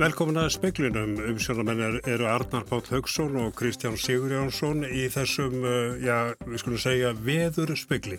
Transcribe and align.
Velkomin 0.00 0.38
að 0.40 0.54
speklinum. 0.54 1.10
Umsjónamenn 1.28 1.98
eru 2.08 2.24
Arnar 2.24 2.62
Páll 2.64 2.86
Haugsson 2.88 3.34
og 3.36 3.50
Kristján 3.58 3.98
Sigurjánsson 4.00 4.86
í 4.88 5.02
þessum, 5.12 5.58
uh, 5.60 5.98
já, 6.00 6.32
við 6.46 6.62
skulum 6.62 6.80
segja, 6.80 7.10
veður 7.26 7.74
spekli. 7.76 8.16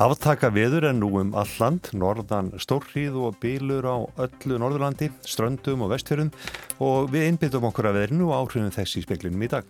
Aftaka 0.00 0.48
veður 0.48 0.88
er 0.88 0.96
nú 0.96 1.10
um 1.20 1.36
alland, 1.36 1.92
norðan 1.92 2.54
stórrið 2.56 3.20
og 3.20 3.36
bílur 3.42 3.84
á 3.84 3.96
öllu 4.24 4.56
Norðurlandi, 4.62 5.10
ströndum 5.28 5.84
og 5.84 5.92
vestfjörðum 5.92 6.32
og 6.80 7.12
við 7.12 7.28
innbyttum 7.34 7.68
okkur 7.68 7.90
að 7.90 8.00
veðrinu 8.00 8.30
og 8.30 8.38
áhrifum 8.38 8.72
þess 8.72 8.96
í 8.96 9.04
speklinum 9.04 9.44
í 9.44 9.52
dag. 9.58 9.68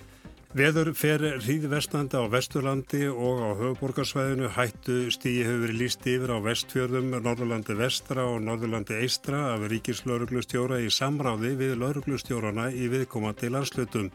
Veður 0.54 0.92
fer 0.94 1.18
hríðvestnandi 1.42 2.14
á 2.14 2.30
Vesturlandi 2.30 3.08
og 3.10 3.40
á 3.42 3.50
höfuborgarsvæðinu 3.58 4.52
hættu 4.54 4.98
stíi 5.10 5.40
hefur 5.42 5.64
verið 5.64 5.80
líst 5.80 6.04
yfir 6.06 6.30
á 6.30 6.38
vestfjörðum, 6.44 7.08
Norðurlandi 7.24 7.74
vestra 7.74 8.22
og 8.30 8.36
Norðurlandi 8.46 9.00
eistra 9.02 9.40
af 9.56 9.64
ríkislauruglustjóra 9.72 10.78
í 10.78 10.92
samráði 10.94 11.56
við 11.58 11.74
lauruglustjórana 11.80 12.68
í 12.70 12.86
viðkomandi 12.92 13.50
landslutum. 13.50 14.12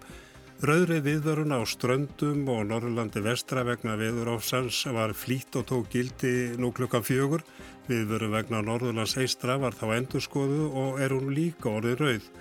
Rauðri 0.64 1.02
viðvörun 1.10 1.52
á 1.52 1.60
ströndum 1.68 2.48
og 2.56 2.64
Norðurlandi 2.70 3.20
vestra 3.26 3.66
vegna 3.68 3.98
viðurófsans 4.00 4.86
var 4.96 5.12
flýtt 5.12 5.60
og 5.60 5.68
tók 5.68 5.92
gildi 5.92 6.56
nú 6.56 6.72
klukkan 6.72 7.04
fjögur. 7.04 7.44
Viðvörun 7.92 8.32
vegna 8.38 8.64
Norðurlands 8.64 9.18
eistra 9.20 9.60
var 9.60 9.76
þá 9.76 9.90
endurskoðu 9.98 10.72
og 10.72 11.04
er 11.04 11.12
hún 11.12 11.36
líka 11.36 11.68
orðið 11.82 12.06
rauð. 12.06 12.32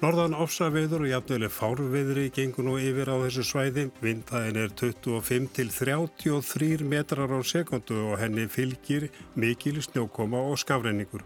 Norðan 0.00 0.32
ofsaveður 0.32 1.02
og 1.04 1.10
jafnveglega 1.10 1.52
fárveðri 1.52 2.22
gengur 2.32 2.64
nú 2.64 2.78
yfir 2.80 3.10
á 3.12 3.20
þessu 3.20 3.42
svæði. 3.44 3.82
Vindhæðin 4.00 4.56
er 4.62 4.70
25 4.72 5.48
til 5.52 5.68
33 5.76 6.86
metrar 6.88 7.28
á 7.28 7.40
sekundu 7.44 7.98
og 8.06 8.14
henni 8.22 8.46
fylgir 8.48 9.10
mikil 9.36 9.82
snjókoma 9.84 10.40
og 10.40 10.56
skafrenningur. 10.62 11.20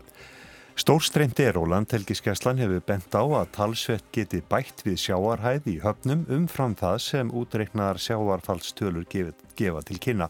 Stórstreint 0.74 1.38
er 1.38 1.54
og 1.54 1.68
landhelgiskeslan 1.70 2.58
hefur 2.58 2.82
bent 2.82 3.14
á 3.14 3.22
að 3.22 3.52
talsvett 3.54 4.08
geti 4.10 4.40
bætt 4.42 4.82
við 4.82 4.98
sjáarhæð 5.04 5.68
í 5.70 5.76
höfnum 5.84 6.24
umfram 6.34 6.74
það 6.80 6.96
sem 7.04 7.30
útreiknaðar 7.30 8.02
sjáarfallstölur 8.02 9.06
gefa 9.06 9.84
til 9.86 10.00
kynna. 10.02 10.26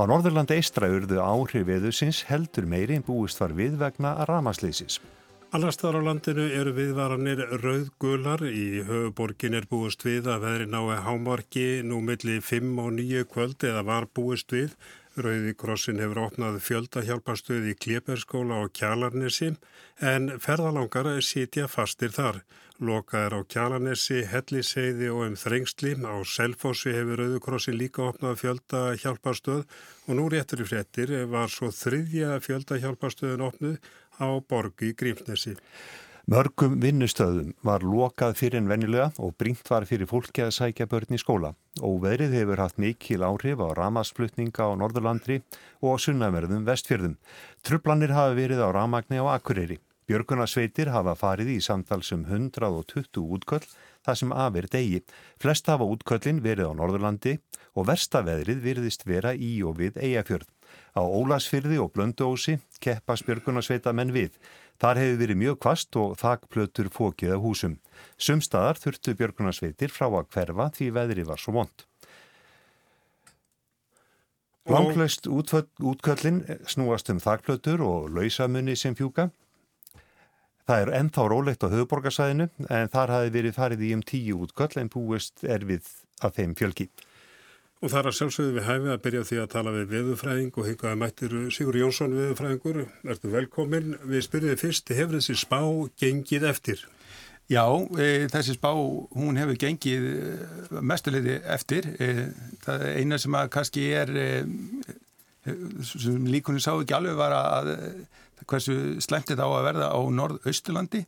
Á 0.00 0.02
Norðurlandi 0.08 0.56
eistra 0.56 0.88
urðu 0.88 1.20
áhrif 1.20 1.68
veðusins 1.68 2.22
heldur 2.32 2.64
meiri 2.64 2.96
en 2.96 3.04
búist 3.04 3.44
var 3.44 3.52
við 3.52 3.76
vegna 3.84 4.16
ramaslýsis. 4.24 5.02
Allars 5.54 5.76
þar 5.78 6.00
á 6.02 6.06
landinu 6.08 6.44
eru 6.50 6.72
viðvaranir 6.74 7.44
rauðgular. 7.62 8.42
Í 8.42 8.82
höfuborgin 8.88 9.54
er 9.54 9.68
búist 9.70 10.02
við 10.02 10.26
að 10.26 10.48
veðri 10.48 10.66
nái 10.72 10.96
hámarki 11.06 11.66
nú 11.86 12.00
milli 12.02 12.40
5 12.42 12.72
og 12.82 12.90
9 12.96 13.22
kvöld 13.30 13.62
eða 13.68 13.84
var 13.86 14.08
búist 14.10 14.50
við. 14.50 14.74
Rauði 15.14 15.54
krossin 15.54 16.02
hefur 16.02 16.24
opnað 16.24 16.58
fjöldahjálparstöð 16.66 17.70
í 17.70 17.76
Kleperskóla 17.78 18.64
og 18.64 18.74
Kjalarnesi 18.74 19.52
en 20.02 20.32
ferðalangar 20.42 21.12
sitja 21.22 21.70
fastir 21.70 22.10
þar. 22.10 22.42
Loka 22.82 23.20
er 23.28 23.36
á 23.38 23.40
Kjalarnesi, 23.46 24.24
Helliseiði 24.26 25.06
og 25.14 25.28
um 25.28 25.36
Þrengsli. 25.38 25.94
Á 26.02 26.18
Selfossi 26.26 26.90
hefur 26.96 27.22
Rauði 27.22 27.38
krossin 27.44 27.78
líka 27.78 28.08
opnað 28.08 28.40
fjöldahjálparstöð 28.42 29.62
og 30.08 30.18
nú 30.18 30.26
réttur 30.34 30.64
í 30.64 30.66
frettir 30.66 31.14
var 31.30 31.46
svo 31.46 31.70
þriðja 31.70 32.40
fjöldahjálparstöðun 32.42 33.46
opnuð 33.46 33.78
á 34.20 34.28
borgu 34.40 34.90
í 34.90 34.96
Grímsnesi. 34.98 35.56
Mörgum 36.24 36.78
vinnustöðum 36.80 37.50
var 37.68 37.82
lokað 37.84 38.38
fyrir 38.38 38.62
en 38.62 38.68
vennilega 38.70 39.10
og 39.20 39.34
bringt 39.36 39.68
var 39.68 39.84
fyrir 39.84 40.08
fólki 40.08 40.40
að 40.40 40.54
sækja 40.56 40.86
börn 40.88 41.12
í 41.12 41.18
skóla. 41.20 41.50
Óveðrið 41.84 42.38
hefur 42.38 42.62
haft 42.62 42.80
mikil 42.80 43.26
áhrif 43.26 43.60
á 43.60 43.68
ramasflutninga 43.76 44.64
á 44.64 44.72
Norðurlandri 44.80 45.42
og 45.84 45.92
á 45.92 45.96
sunnaverðum 46.00 46.64
vestfjörðum. 46.64 47.18
Trublanir 47.60 48.14
hafa 48.16 48.32
verið 48.38 48.64
á 48.64 48.72
ramagni 48.72 49.20
á 49.20 49.36
Akureyri. 49.36 49.76
Björgunarsveitir 50.08 50.88
hafa 50.92 51.12
farið 51.16 51.54
í 51.54 51.60
samtalsum 51.64 52.24
120 52.24 53.20
útköll 53.20 53.64
þar 54.04 54.18
sem 54.20 54.32
afir 54.32 54.68
degi. 54.72 55.04
Flest 55.40 55.68
hafa 55.68 55.84
útköllin 55.84 56.40
verið 56.44 56.72
á 56.72 56.76
Norðurlandi 56.80 57.38
og 57.76 57.88
verstaveðrið 57.92 58.64
virðist 58.64 59.04
vera 59.04 59.36
í 59.36 59.58
og 59.60 59.76
við 59.80 60.00
Eyjafjörð. 60.00 60.48
Á 60.94 61.02
Ólasfyrði 61.02 61.80
og 61.82 61.90
Blönduósi 61.94 62.60
keppa 62.78 63.16
spjörgunarsveita 63.18 63.90
menn 63.92 64.12
við. 64.14 64.36
Þar 64.78 65.00
hefur 65.00 65.18
verið 65.22 65.40
mjög 65.40 65.56
kvast 65.64 65.96
og 65.98 66.14
þakplötur 66.20 66.90
fókið 66.94 67.34
af 67.34 67.42
húsum. 67.42 67.74
Sumstaðar 68.18 68.78
þurftu 68.78 69.14
björgunarsveitir 69.18 69.90
frá 69.90 70.06
að 70.06 70.28
hverfa 70.34 70.68
því 70.76 70.90
veðri 70.94 71.26
var 71.26 71.42
svo 71.42 71.56
vond. 71.58 71.86
Langlaust 74.70 75.26
útköllin 75.28 76.44
snúast 76.70 77.10
um 77.12 77.18
þakplötur 77.20 77.82
og 77.84 78.06
lausamunni 78.14 78.76
sem 78.78 78.94
fjúka. 78.96 79.28
Það 80.64 80.80
er 80.80 80.92
ennþá 81.00 81.24
rólegt 81.28 81.66
á 81.66 81.68
höfuborgarsæðinu 81.68 82.46
en 82.72 82.88
þar 82.88 83.12
hafi 83.12 83.34
verið 83.34 83.58
farið 83.58 83.82
í 83.84 83.90
um 83.98 84.04
tíu 84.06 84.38
útköll 84.46 84.80
en 84.80 84.88
búist 84.88 85.44
er 85.44 85.66
við 85.68 85.90
að 86.24 86.38
þeim 86.38 86.54
fjölki. 86.56 86.88
Og 87.84 87.90
það 87.92 87.98
er 87.98 88.06
að 88.08 88.14
sjálfsögðu 88.16 88.52
við 88.56 88.64
hæfið 88.64 88.90
að 88.94 89.00
byrja 89.04 89.22
því 89.28 89.38
að 89.42 89.48
tala 89.52 89.72
við 89.74 89.90
veðufræðing 89.90 90.54
og 90.56 90.68
hingaði 90.70 90.96
mættir 91.02 91.32
Sigur 91.52 91.76
Jónsson 91.76 92.14
veðufræðingur. 92.16 92.78
Ertu 93.12 93.32
velkomin. 93.34 93.90
Við 94.08 94.22
spyrjum 94.24 94.60
fyrst, 94.62 94.92
hefur 94.96 95.18
þessi 95.18 95.36
spá 95.36 95.58
gengið 96.00 96.46
eftir? 96.48 96.84
Já, 97.52 97.66
e, 98.00 98.06
þessi 98.32 98.56
spá, 98.56 98.70
hún 98.72 99.36
hefur 99.36 99.58
gengið 99.60 100.06
e, 100.14 100.80
mestuleiti 100.80 101.36
eftir. 101.58 101.90
E, 102.00 102.08
það 102.64 102.86
eina 103.02 103.20
sem 103.20 103.36
að 103.36 103.52
kannski 103.58 103.84
er, 104.00 104.14
e, 104.16 105.52
sem 105.84 106.24
líkunni 106.24 106.64
sá 106.64 106.72
ekki 106.72 106.96
alveg 106.96 107.20
var 107.20 107.36
að 107.36 107.74
hversu 108.48 108.78
slemt 109.04 109.28
þetta 109.28 109.44
á 109.44 109.50
að 109.50 109.68
verða 109.68 109.92
á 109.92 110.00
norð-austurlandi 110.08 111.04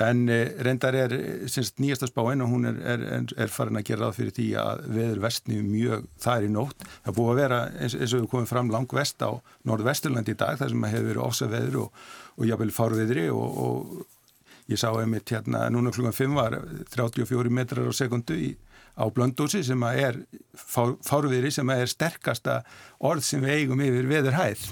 En 0.00 0.22
eh, 0.32 0.54
reyndar 0.64 0.96
er 0.96 1.12
semst 1.50 1.80
nýjasta 1.82 2.08
spáinn 2.08 2.40
og 2.44 2.52
hún 2.54 2.68
er, 2.70 2.78
er, 2.94 3.26
er 3.36 3.52
farin 3.52 3.76
að 3.80 3.90
gera 3.90 4.06
ráð 4.06 4.20
fyrir 4.20 4.36
því 4.38 4.46
að 4.62 4.86
veður 4.96 5.20
vestni 5.26 5.58
mjög 5.66 6.06
þar 6.24 6.46
í 6.46 6.52
nótt. 6.54 6.86
Það 7.04 7.18
búið 7.18 7.32
að 7.32 7.40
vera 7.42 7.60
eins, 7.74 7.96
eins 7.98 8.14
og 8.14 8.22
við 8.22 8.30
komum 8.32 8.48
fram 8.48 8.72
langvest 8.72 9.20
á 9.20 9.30
norðvesturland 9.68 10.32
í 10.32 10.38
dag 10.40 10.56
þar 10.60 10.72
sem 10.72 10.88
hefur 10.88 11.10
verið 11.10 11.26
ósa 11.26 11.50
veður 11.52 11.78
og, 11.84 12.00
og 12.38 12.48
jáfnvel 12.48 12.72
fárveðri 12.78 13.28
og, 13.34 13.60
og 13.66 14.72
ég 14.72 14.80
sá 14.80 14.88
einmitt 14.94 15.34
hérna 15.34 15.66
núna 15.74 15.92
klukkan 15.92 16.16
5 16.16 16.36
var 16.38 16.58
34 16.94 17.52
metrar 17.52 17.90
á 17.90 17.92
sekundu 17.92 18.38
í, 18.38 18.52
á 18.96 19.04
blöndósi 19.12 19.64
sem 19.66 19.82
er 19.90 20.22
fár, 20.54 20.96
fárveðri 21.04 21.52
sem 21.52 21.76
er 21.76 21.90
sterkasta 21.90 22.62
orð 22.98 23.26
sem 23.26 23.44
við 23.44 23.58
eigum 23.58 23.84
yfir 23.84 24.08
veður 24.10 24.38
hæð. 24.38 24.70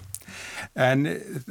En 0.75 1.06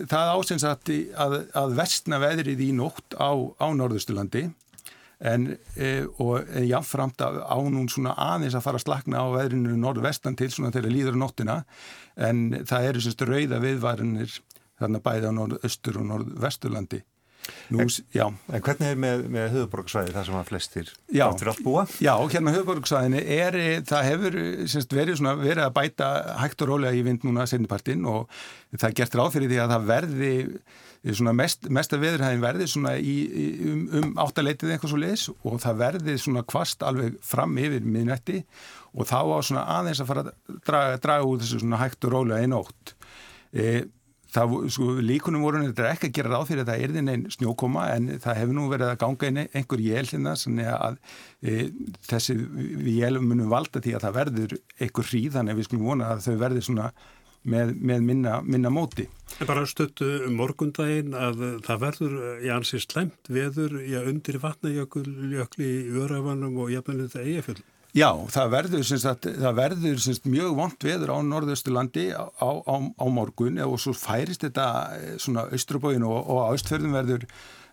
það 0.07 0.31
ásins 0.35 0.65
að, 0.67 0.93
að, 1.17 1.75
vestna 1.77 2.21
veðrið 2.23 2.63
í 2.67 2.71
nótt 2.77 3.17
á, 3.17 3.31
á 3.35 3.67
norðusturlandi 3.73 4.47
en 5.17 5.47
e, 5.73 6.05
og 6.21 6.45
jáfnframt 6.61 7.23
á 7.25 7.57
nún 7.65 7.89
svona 7.89 8.13
aðeins 8.13 8.53
að 8.57 8.67
fara 8.67 8.77
að 8.77 8.85
slakna 8.85 9.23
á 9.25 9.27
veðrinu 9.33 9.77
norðvestan 9.81 10.37
til 10.37 10.51
svona 10.53 10.69
þegar 10.75 10.93
líður 10.93 11.17
á 11.17 11.21
nóttina. 11.23 11.55
En 12.13 12.63
það 12.69 12.89
eru 12.91 13.03
semst 13.05 13.25
rauða 13.25 13.61
viðvarinir 13.63 14.39
þarna 14.77 15.01
bæði 15.01 15.31
á 15.33 15.37
norðaustur 15.39 15.97
og 16.01 16.09
norðvesturlandi 16.11 17.01
Nú, 17.73 17.83
en, 17.83 18.35
en 18.53 18.63
hvernig 18.63 18.89
er 18.93 18.99
með, 19.01 19.23
með 19.33 19.47
höfuborgsvæði 19.55 20.15
það 20.15 20.27
sem 20.29 20.39
að 20.39 20.49
flestir 20.51 20.91
áttur 21.25 21.51
allt 21.51 21.63
búa? 21.65 21.85
Já, 22.03 22.13
hérna 22.31 22.55
höfuborgsvæðinu 22.55 23.21
er, 23.37 23.59
það 23.87 24.09
hefur 24.11 24.39
semst, 24.71 24.95
verið, 24.95 25.19
svona, 25.21 25.35
verið 25.41 25.63
að 25.65 25.77
bæta 25.77 26.09
hægt 26.41 26.65
og 26.65 26.71
rólega 26.73 26.97
í 26.97 27.05
vind 27.07 27.27
núna 27.27 27.47
sendipartinn 27.49 28.07
og 28.07 28.27
það 28.75 28.89
er 28.89 28.99
gert 29.01 29.17
ráð 29.19 29.33
fyrir 29.37 29.53
því 29.53 29.63
að 29.63 29.73
það 29.75 29.89
verði 29.93 30.33
mest, 31.37 31.67
mesta 31.69 31.99
veðurhæðin 32.01 32.43
verði 32.43 32.67
í, 32.99 33.15
um, 33.69 33.83
um 33.99 34.09
áttaleitið 34.21 34.73
eitthvað 34.73 34.91
svo 34.91 35.01
leis 35.01 35.27
og 35.29 35.59
það 35.63 35.81
verði 35.83 36.17
svona 36.21 36.43
kvast 36.47 36.83
alveg 36.83 37.17
fram 37.23 37.57
yfir 37.61 37.85
miðnetti 37.85 38.43
og 38.97 39.07
þá 39.07 39.19
á 39.21 39.39
svona 39.45 39.65
aðeins 39.77 40.01
að 40.01 40.09
fara 40.09 40.25
að 40.25 40.31
draga, 40.65 40.97
draga 41.03 41.27
úr 41.27 41.43
þessu 41.43 41.61
svona 41.61 41.81
hægt 41.81 42.07
og 42.07 42.13
rólega 42.15 42.43
í 42.43 42.49
nótt. 42.51 42.95
E, 43.53 43.85
það, 44.37 44.55
sko, 44.75 44.87
líkunum 45.03 45.43
voru 45.45 45.63
þetta 45.65 45.83
er 45.83 45.91
ekki 45.91 46.09
að 46.09 46.15
gera 46.17 46.33
ráð 46.33 46.47
fyrir 46.51 46.63
að 46.63 46.71
það 46.71 46.85
er 46.85 46.95
þinn 46.95 47.11
einn 47.13 47.27
snjókoma 47.33 47.85
en 47.95 48.09
það 48.23 48.39
hefur 48.41 48.57
nú 48.57 48.65
verið 48.71 48.93
að 48.93 49.01
ganga 49.03 49.31
inn 49.31 49.43
einhver 49.45 49.83
jél 49.83 50.05
hérna 50.07 50.33
að 50.77 50.97
e, 51.41 51.67
þessi 52.07 52.37
jélum 52.97 53.29
munum 53.31 53.51
valda 53.51 53.83
því 53.83 53.97
að 53.97 54.07
það 54.07 54.17
verður 54.21 54.57
einhver 54.79 55.11
hríð 55.11 55.37
þannig 55.37 55.55
að 55.55 55.61
við 55.61 55.69
skulum 55.69 55.87
vona 55.91 56.11
að 56.13 56.25
þau 56.27 56.35
verður 56.45 56.67
svona 56.69 56.89
með, 57.47 57.73
með 57.79 58.03
minna, 58.09 58.35
minna 58.43 58.71
móti. 58.73 59.07
En 59.39 59.49
bara 59.49 59.65
stöttu 59.69 60.27
morgundaginn 60.33 61.15
að 61.17 61.43
það 61.65 61.81
verður 61.85 62.19
í 62.43 62.51
ansins 62.53 62.87
slemt 62.87 63.31
veður 63.31 63.79
í 63.83 63.95
að 63.97 64.11
undir 64.13 64.39
vatnajökli 64.43 65.71
í 65.71 65.97
örafanum 66.03 66.61
og 66.63 66.73
jafnveg 66.73 67.07
þetta 67.07 67.25
eigafjöld. 67.25 67.65
Já, 67.95 68.09
það 68.29 68.49
verður, 68.51 68.81
sagt, 68.87 69.27
það 69.39 69.53
verður 69.57 70.01
sagt, 70.03 70.25
mjög 70.29 70.57
vond 70.57 70.83
veður 70.83 71.13
á 71.15 71.17
norðausturlandi 71.23 72.09
á, 72.13 72.25
á, 72.43 72.49
á 72.83 73.05
morgun 73.07 73.61
og 73.63 73.77
svo 73.81 73.93
færist 73.95 74.43
þetta 74.43 74.65
eh, 74.97 75.13
svona 75.21 75.47
austrubóin 75.55 76.05
og, 76.05 76.27
á 76.27 76.51
austferðum 76.51 76.97
verður, 76.97 77.23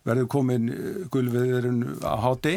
verður 0.06 0.28
komin 0.30 0.70
eh, 0.72 1.00
gulviðurinn 1.12 1.82
á 2.06 2.14
háti 2.24 2.54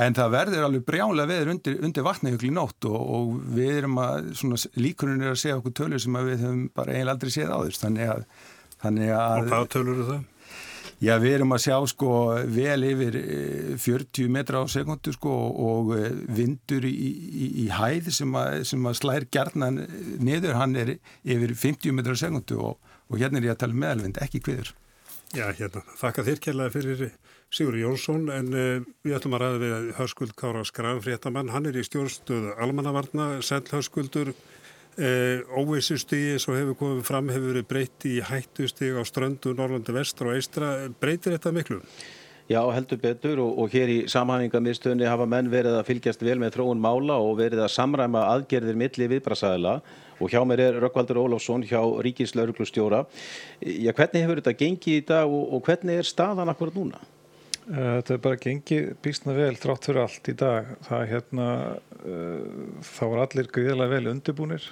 en 0.00 0.16
það 0.16 0.36
verður 0.36 0.68
alveg 0.68 0.86
brjálega 0.86 1.32
veður 1.34 1.52
undir, 1.56 1.78
undir 1.84 2.06
vatnajökli 2.06 2.52
nótt 2.54 2.88
og, 2.88 3.00
og 3.18 3.34
við 3.58 3.80
erum 3.82 3.98
að, 4.04 4.30
líkunum 4.78 5.24
er 5.26 5.34
að 5.34 5.42
segja 5.42 5.58
okkur 5.58 5.76
tölur 5.82 6.04
sem 6.04 6.20
við 6.20 6.46
höfum 6.46 6.68
bara 6.78 6.94
eiginlega 6.94 7.18
aldrei 7.18 7.34
séð 7.34 7.52
á 7.52 7.58
þess 7.66 7.84
þannig 7.84 8.14
að, 8.14 8.28
þannig 8.86 9.16
að 9.18 9.42
Og 9.42 9.50
hvað 9.50 9.68
tölur 9.74 9.98
eru 9.98 10.08
það? 10.12 10.22
Já, 11.02 11.16
við 11.20 11.38
erum 11.38 11.54
að 11.56 11.64
sjá 11.64 11.76
sko 11.90 12.10
vel 12.54 12.86
yfir 12.86 13.18
40 13.82 14.30
metra 14.32 14.62
á 14.62 14.64
sekundu 14.70 15.12
sko 15.16 15.32
og 15.68 15.92
vindur 16.30 16.86
í, 16.86 16.92
í, 16.94 17.48
í 17.64 17.66
hæð 17.74 18.12
sem 18.14 18.38
að, 18.38 18.62
sem 18.70 18.86
að 18.86 18.98
slær 19.00 19.26
gerðnan 19.34 19.82
niður, 20.22 20.56
hann 20.60 20.78
er 20.78 20.96
yfir 21.24 21.56
50 21.64 21.98
metra 21.98 22.14
á 22.14 22.22
sekundu 22.22 22.60
og, 22.70 22.96
og 23.10 23.20
hérna 23.20 23.42
er 23.42 23.50
ég 23.50 23.56
að 23.56 23.62
tala 23.64 23.76
um 23.76 23.84
meðalvind, 23.84 24.22
ekki 24.24 24.42
hviður. 24.46 24.74
Já, 25.34 25.48
hérna, 25.58 25.82
þakka 25.98 26.24
þér 26.28 26.42
kærlega 26.44 26.74
fyrir 26.76 27.06
Sigur 27.54 27.76
Jónsson 27.78 28.28
en 28.34 28.48
uh, 28.54 28.84
við 29.06 29.14
ætlum 29.14 29.36
að 29.36 29.42
ræða 29.44 29.58
við 29.62 29.88
Hörskuld 29.98 30.34
Kára 30.38 30.64
Skran, 30.66 31.02
fréttamann, 31.04 31.52
hann 31.54 31.68
er 31.70 31.78
í 31.78 31.84
stjórnstöðu 31.86 32.54
almannavarna, 32.62 33.28
sæl 33.46 33.62
Hörskuldur, 33.70 34.32
Eh, 34.94 35.40
óvissustígi 35.58 36.36
svo 36.38 36.54
hefur 36.54 36.76
komið 36.78 37.00
fram 37.02 37.30
hefur 37.32 37.50
verið 37.50 37.64
breytti 37.66 38.10
í 38.14 38.20
hættustíg 38.22 38.94
á 38.94 39.02
ströndu 39.02 39.50
Norrlandi 39.58 39.90
vestra 39.90 40.28
og 40.30 40.36
eistra 40.38 40.68
breytir 41.02 41.34
þetta 41.34 41.50
miklu? 41.50 41.80
Já 42.46 42.60
heldur 42.76 43.00
betur 43.02 43.40
og, 43.42 43.56
og 43.58 43.72
hér 43.72 43.90
í 43.90 43.96
samhæfingarmiðstöðunni 44.12 45.08
hafa 45.10 45.26
menn 45.26 45.48
verið 45.50 45.80
að 45.80 45.88
fylgjast 45.88 46.22
vel 46.22 46.36
með 46.38 46.58
þróun 46.58 46.84
mála 46.84 47.16
og 47.24 47.40
verið 47.40 47.64
að 47.64 47.72
samræma 47.74 48.22
aðgerðir 48.36 48.78
milli 48.78 49.08
viðbrasæðila 49.14 49.72
og 50.20 50.30
hjá 50.30 50.38
mér 50.46 50.62
er 50.68 50.78
Rökkvaldur 50.84 51.24
Ólafsson 51.24 51.66
hjá 51.66 51.80
Ríkislauruglustjóra. 52.06 53.02
Já 53.64 53.90
hvernig 53.90 54.22
hefur 54.28 54.42
þetta 54.44 54.54
gengið 54.60 55.00
í 55.00 55.04
dag 55.10 55.26
og, 55.26 55.56
og 55.56 55.66
hvernig 55.66 56.04
er 56.04 56.10
staðan 56.12 56.54
akkurat 56.54 56.78
núna? 56.78 57.02
Eh, 57.64 57.90
þetta 57.96 58.14
er 58.14 58.22
bara 58.28 58.42
gengið 58.46 58.94
bísna 59.02 59.34
vel 59.34 59.58
trátt 59.58 59.90
fyrir 59.90 60.04
allt 60.04 60.30
í 60.30 60.38
dag. 60.38 60.70
Það 60.86 61.04
hérna, 61.16 61.50
uh, 62.04 62.80
þá 62.94 63.04
var 63.08 63.26
allir 63.26 63.50
gríðilega 63.50 63.96
vel 63.96 64.14
undirbúnir 64.14 64.70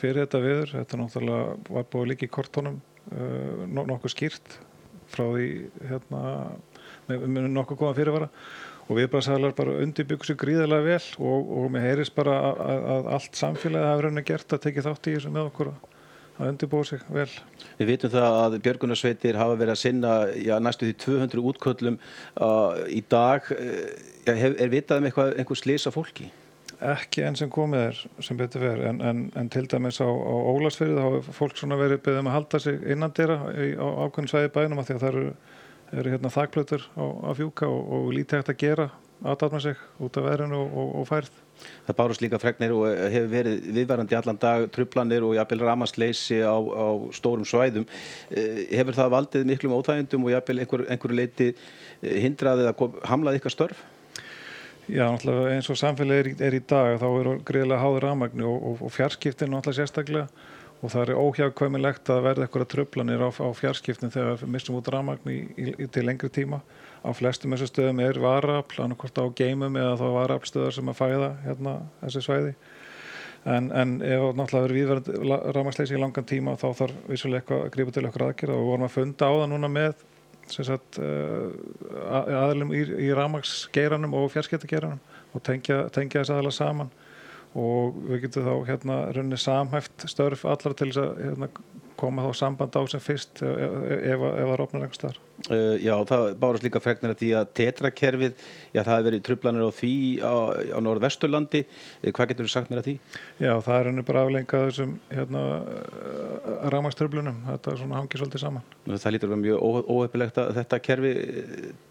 fyrir 0.00 0.24
þetta 0.24 0.42
viður. 0.44 0.74
Þetta 0.78 1.00
náttúrulega 1.00 1.76
var 1.76 1.86
búið 1.92 2.10
líka 2.12 2.26
í 2.26 2.32
kortónum 2.32 2.80
uh, 3.12 3.68
nokkuð 3.68 4.14
skýrt 4.16 4.58
frá 5.10 5.24
því 5.26 5.46
hérna, 5.90 6.24
með 7.10 7.48
nokkuð 7.50 7.80
góða 7.80 7.96
fyrirvara 7.98 8.28
og 8.90 8.98
við 8.98 9.08
bara 9.12 9.78
undirbyggum 9.84 10.26
sér 10.26 10.38
gríðilega 10.38 10.86
vel 10.86 11.22
og, 11.22 11.52
og 11.60 11.70
mér 11.74 11.86
heyrist 11.86 12.14
bara 12.16 12.36
að, 12.48 12.60
að, 12.64 12.88
að 12.94 13.08
allt 13.16 13.38
samfélagi 13.38 13.90
hafa 13.90 14.04
rauninni 14.06 14.26
gert 14.26 14.54
að 14.54 14.62
tekið 14.66 14.86
þátt 14.88 15.08
í 15.10 15.14
þessu 15.16 15.32
með 15.34 15.50
okkur 15.50 15.70
að 15.70 16.48
undirbúa 16.48 16.86
sig 16.88 17.02
vel. 17.12 17.28
Við 17.78 17.90
vitum 17.92 18.12
það 18.14 18.38
að 18.40 18.58
Björgunarsveitir 18.64 19.38
hafa 19.38 19.58
verið 19.60 19.74
að 19.74 19.80
sinna 19.82 20.14
já, 20.40 20.54
næstu 20.62 20.88
því 20.88 20.96
200 21.04 21.46
útköllum 21.52 21.98
uh, 22.00 22.80
í 22.90 23.02
dag. 23.12 23.50
Hef, 24.26 24.54
er 24.56 24.72
vitað 24.72 25.02
um 25.02 25.10
einhver 25.10 25.60
slisa 25.60 25.92
fólki? 25.94 26.30
Ekki 26.80 27.26
enn 27.26 27.36
sem 27.36 27.50
komið 27.52 27.82
er 27.90 27.98
sem 28.24 28.38
betur 28.40 28.62
verið 28.64 28.86
en, 28.88 29.00
en, 29.04 29.18
en 29.36 29.50
til 29.52 29.66
dæmis 29.68 30.00
á, 30.00 30.08
á 30.08 30.34
Ólarsfyrði 30.54 30.96
þá 30.96 31.02
hefur 31.04 31.36
fólk 31.36 31.60
svona 31.60 31.76
verið 31.76 32.00
beðið 32.06 32.22
um 32.22 32.30
að 32.30 32.36
halda 32.38 32.60
sig 32.64 32.80
innan 32.94 33.12
dýra 33.16 33.36
á 33.44 33.86
ákveðin 34.06 34.30
svæði 34.32 34.52
bænum 34.54 34.80
að 34.80 34.88
því 34.88 34.96
að 34.96 35.04
það 35.04 35.10
eru, 35.10 35.26
eru 36.00 36.14
hérna 36.14 36.32
þakplötur 36.38 36.86
á, 36.96 37.04
á 37.04 37.30
fjúka 37.36 37.68
og, 37.68 37.92
og 37.98 38.10
lítið 38.16 38.40
hægt 38.40 38.52
að 38.54 38.60
gera 38.64 38.88
aðdáðna 39.20 39.60
sig 39.60 39.84
út 40.00 40.16
af 40.16 40.24
verðinu 40.24 40.56
og, 40.56 40.72
og, 40.80 40.90
og 41.00 41.06
færð. 41.10 41.30
Það 41.84 41.96
bárust 41.98 42.24
líka 42.24 42.40
fregnir 42.40 42.72
og 42.72 42.86
hefur 43.12 43.30
verið 43.34 43.68
viðvarandi 43.76 44.16
allan 44.16 44.40
dag 44.40 44.66
trublanir 44.72 45.26
og 45.28 45.36
jafnvel 45.36 45.66
ramasleysi 45.68 46.40
á, 46.40 46.56
á 46.56 46.86
stórum 47.16 47.44
svæðum. 47.44 47.84
Eh, 48.32 48.64
hefur 48.72 48.96
það 48.96 49.14
valdið 49.18 49.48
miklum 49.52 49.76
óþægundum 49.76 50.24
og 50.24 50.32
jafnvel 50.32 50.64
einhver, 50.64 50.86
einhverju 50.88 51.20
leiti 51.20 51.50
eh, 51.52 52.20
hindraðið 52.24 52.72
að 52.72 53.00
hamlaði 53.12 53.42
ykkar 53.42 53.58
störf? 53.58 53.84
Já, 54.90 55.04
náttúrulega 55.06 55.54
eins 55.54 55.68
og 55.70 55.78
samfélagi 55.78 56.32
er, 56.34 56.46
er 56.48 56.54
í 56.56 56.60
dag 56.66 56.96
þá 56.98 57.06
eru 57.08 57.34
greiðilega 57.46 57.82
háður 57.82 58.04
rafmagnu 58.08 58.46
og, 58.48 58.64
og, 58.70 58.80
og 58.88 58.92
fjarskiptin 58.94 59.52
náttúrulega 59.52 59.84
sérstaklega 59.84 60.24
og 60.80 60.90
það 60.90 61.02
er 61.02 61.20
óhjákvæmilegt 61.20 62.10
að 62.10 62.22
verða 62.24 62.46
eitthvað 62.46 62.66
tröflanir 62.72 63.22
á, 63.22 63.28
á 63.30 63.48
fjarskiptin 63.54 64.10
þegar 64.10 64.40
við 64.40 64.52
mistum 64.54 64.78
út 64.80 64.90
í, 65.28 65.86
til 65.92 66.04
lengri 66.08 66.30
tíma. 66.32 66.62
Á 67.04 67.10
flestum 67.16 67.52
þessu 67.52 67.68
stöðum 67.68 68.00
er 68.02 68.18
varafl, 68.20 68.82
annarkort 68.82 69.20
á 69.20 69.24
geimum 69.36 69.76
eða 69.76 69.98
þá 70.00 70.06
varaflstöðar 70.16 70.76
sem 70.76 70.90
að 70.90 70.98
fæða 70.98 71.30
hérna 71.44 71.76
þessi 72.00 72.24
svæði. 72.24 72.54
En, 73.44 73.70
en 73.72 73.94
ef 74.04 74.24
náttúrulega 74.36 74.64
verður 74.66 74.78
viðverðandi 74.78 75.52
rafmagnsleysi 75.54 75.96
í 75.96 76.00
langan 76.00 76.28
tíma 76.28 76.56
þá 76.60 76.66
þarf 76.82 77.04
vissulega 77.08 77.44
eitthvað 77.44 77.62
að 77.66 77.74
grípa 77.76 77.94
til 77.94 78.06
eitthvað 78.06 78.32
aðgerða 78.32 78.56
og 78.56 78.64
við 78.64 78.72
vorum 78.72 78.88
að 78.88 78.96
funda 78.96 79.28
á 79.28 79.32
það 79.36 79.48
núna 79.52 79.70
með 79.76 80.02
sagt, 80.56 80.98
uh, 81.02 81.50
aðlum 82.40 82.72
í, 82.74 82.82
í 83.06 83.10
ramagsgeiranum 83.16 84.16
og 84.18 84.30
fjarskiptageiranum 84.34 85.00
og 85.34 85.44
tengja, 85.46 85.84
tengja 85.94 86.22
þess 86.22 86.34
aðla 86.34 86.52
saman. 86.54 86.90
Og 87.58 87.96
við 88.06 88.26
getum 88.26 88.46
þá 88.46 88.68
hérna 88.68 88.98
runni 89.16 89.38
samhæft 89.40 90.06
störf 90.10 90.44
allar 90.46 90.76
til 90.78 90.90
þess 90.92 91.02
að 91.02 91.22
hérna, 91.24 91.48
koma 92.00 92.24
þá 92.26 92.40
samband 92.40 92.76
á 92.76 92.82
sem 92.90 93.02
fyrst 93.02 93.42
ef, 93.44 93.50
ef, 93.50 94.14
ef 94.14 94.24
það 94.24 94.54
er 94.54 94.64
opnað 94.64 94.86
einhver 94.86 94.98
starf. 94.98 95.26
Uh, 95.48 95.76
já, 95.80 95.94
það 96.04 96.26
bárast 96.40 96.64
líka 96.66 96.82
fregnir 96.84 97.14
að 97.14 97.20
því 97.22 97.28
að 97.38 97.52
tetrakerfið, 97.56 98.42
já 98.74 98.80
það 98.82 98.90
hefur 98.92 99.06
verið 99.06 99.22
trublanir 99.24 99.64
á 99.64 99.72
því 99.72 99.92
á, 100.20 100.34
á 100.76 100.78
norðvesturlandi, 100.84 101.62
hvað 102.10 102.32
getur 102.32 102.48
þú 102.48 102.52
sagt 102.52 102.72
mér 102.72 102.82
að 102.82 102.90
því? 102.90 102.94
Já, 103.40 103.52
það 103.64 103.76
er 103.78 103.88
henni 103.88 104.04
bara 104.10 104.24
aflengað 104.26 104.66
þessum 104.68 104.92
hérna, 105.08 105.44
ramagströflunum, 106.74 107.40
þetta 107.46 107.76
svona 107.80 107.98
hangið 108.02 108.24
svolítið 108.24 108.44
saman. 108.44 108.68
Það 108.90 109.16
lítur 109.16 109.32
verið 109.32 109.46
mjög 109.46 109.88
óhefilegt 109.96 110.42
að 110.42 110.52
þetta 110.60 110.82
kerfi 110.90 111.14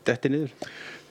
detti 0.06 0.34
niður? 0.36 0.54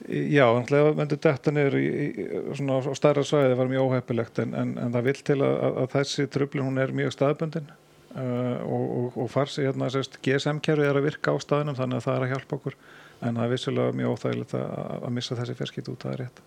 Já, 0.07 0.45
að 0.47 0.95
myndu 0.95 1.19
detta 1.19 1.51
niður 1.51 1.75
í, 1.75 1.85
í, 1.91 2.29
svona 2.55 2.79
á 2.79 2.91
starra 2.95 3.25
svæði 3.27 3.59
var 3.59 3.71
mjög 3.71 3.91
óhefilegt 3.91 4.39
en, 4.45 4.55
en, 4.55 4.73
en 4.79 4.95
það 4.95 5.09
vil 5.09 5.17
til 5.27 5.39
að, 5.43 5.59
að 5.83 5.93
þessi 5.97 6.29
tröflun 6.31 6.79
Uh, 8.09 8.57
og, 8.65 8.85
og, 8.89 9.17
og 9.21 9.27
farsi 9.29 9.67
hérna 9.67 9.89
GSM-kerfi 9.93 10.87
er 10.87 10.97
að 10.97 11.05
virka 11.05 11.35
á 11.35 11.37
staðinum 11.43 11.77
þannig 11.77 11.99
að 11.99 12.05
það 12.07 12.15
er 12.15 12.23
að 12.25 12.31
hjálpa 12.33 12.57
okkur. 12.57 12.77
En 13.19 13.35
það 13.35 13.43
er 13.43 13.51
vissulega 13.51 13.97
mjög 13.99 14.15
óþægilegt 14.15 14.55
að, 14.57 14.71
að 14.95 15.13
missa 15.17 15.37
þessi 15.37 15.55
ferskitt 15.59 15.91
út, 15.91 16.05
það 16.05 16.15
er 16.15 16.23
rétt. 16.23 16.41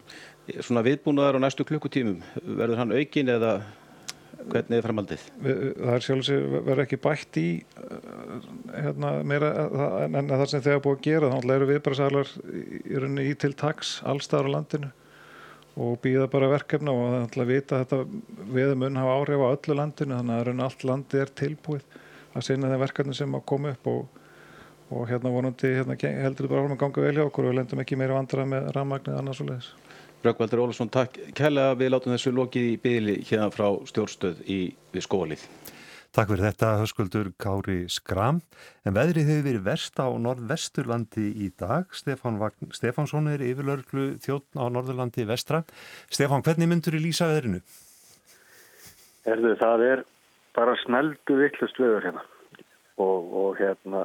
Svona 0.64 0.82
viðbúnaðar 0.87 1.38
á 1.38 1.44
næstu 1.44 1.67
klukkutímum 1.69 2.19
verður 2.43 2.81
hann 2.81 2.97
aukin 2.97 3.31
eða 3.31 3.53
hvernig 4.43 4.79
er 4.79 4.87
framaldið? 4.87 5.26
Það 5.43 5.93
er 5.93 6.06
sjálfsög 6.06 6.47
verður 6.55 6.82
ekki 6.87 6.99
bætt 7.05 7.38
í 7.38 7.47
uh, 7.79 8.49
hérna 8.73 9.12
meira 9.29 9.53
en, 10.03 10.19
en 10.19 10.32
það 10.32 10.47
sem 10.50 10.65
þegar 10.65 10.82
búið 10.87 10.99
að 10.99 11.06
gera 11.06 11.31
þá 11.31 11.55
eru 11.56 11.70
viðbæðarsalar 11.70 12.35
í, 12.50 13.29
í 13.29 13.37
til 13.44 13.53
taks 13.58 13.94
allstaðar 14.08 14.50
á 14.50 14.55
landinu 14.56 14.91
og 15.80 16.00
býða 16.04 16.28
bara 16.32 16.50
verkefna 16.52 16.92
og 16.92 17.14
alltaf 17.16 17.44
að 17.44 17.52
vita 17.52 17.78
að 17.78 17.84
þetta 17.84 18.48
við 18.52 18.74
mun 18.80 18.98
hafa 19.00 19.14
áhrif 19.20 19.44
á 19.44 19.48
öllu 19.54 19.76
landinu 19.78 20.19
þannig 20.19 20.34
að 20.34 20.44
raun 20.48 20.64
allt 20.66 20.84
landi 20.84 21.22
er 21.22 21.32
tilbúið 21.43 21.86
að 22.32 22.46
sinna 22.48 22.72
þeim 22.72 22.82
verkefni 22.82 23.17
sem 23.17 23.38
að 23.38 23.46
koma 23.48 23.72
upp 23.72 23.88
og, 23.93 24.02
og 24.93 25.06
hérna 25.08 25.32
vonandi 25.32 25.72
hérna, 25.79 25.96
heldur 25.96 26.46
þetta 26.46 26.52
bara 26.52 26.76
að 26.76 26.82
ganga 26.84 27.06
vel 27.06 27.14
hjá 27.17 27.24
okkur 27.24 27.48
og 27.48 27.52
við 27.52 27.58
lendum 27.60 27.84
ekki 27.84 28.00
meira 28.00 28.19
vandrað 28.19 28.50
með 28.52 28.70
rammagnið 28.76 29.19
annars 29.19 29.41
og 29.41 29.48
leiðis. 29.48 29.70
Rökkvaldur 30.22 30.62
Ólarsson, 30.62 30.91
takk 30.93 31.17
kærlega 31.34 31.79
við 31.81 31.88
látum 31.91 32.12
þessu 32.14 32.31
lokið 32.36 32.69
í 32.69 32.74
byðli 32.84 33.14
hérna 33.26 33.48
frá 33.50 33.72
stjórnstöð 33.88 34.44
í 34.46 34.60
skólið. 35.02 35.48
Takk 36.12 36.28
fyrir 36.28 36.44
þetta, 36.44 36.70
höskuldur 36.76 37.28
Kári 37.40 37.86
Skram. 37.88 38.42
En 38.84 38.92
veðrið 38.92 39.31
hefur 39.31 39.46
verið 39.46 39.62
verst 39.64 39.96
á 39.96 40.12
norðvesturlandi 40.20 41.24
í 41.40 41.48
dag. 41.56 41.88
Stefán 41.96 42.36
Stefánsson 42.76 43.31
er 43.32 43.40
yfirlörglu 43.40 44.19
þjóttn 44.20 44.60
á 44.60 44.69
norðurlandi 44.69 45.24
vestra. 45.24 45.62
Stefán, 46.12 46.44
hvernig 46.44 46.69
myndur 46.69 46.98
þið 46.98 47.04
lýsa 47.06 47.31
veðrinu? 47.32 47.62
Erðu, 49.24 49.54
það 49.62 49.86
er 49.86 50.04
bara 50.52 50.76
sneldu 50.82 51.38
vittlust 51.40 51.81
veður 51.81 52.04
hérna. 52.10 52.28
Og, 53.00 53.32
og 53.32 53.56
hérna, 53.62 54.04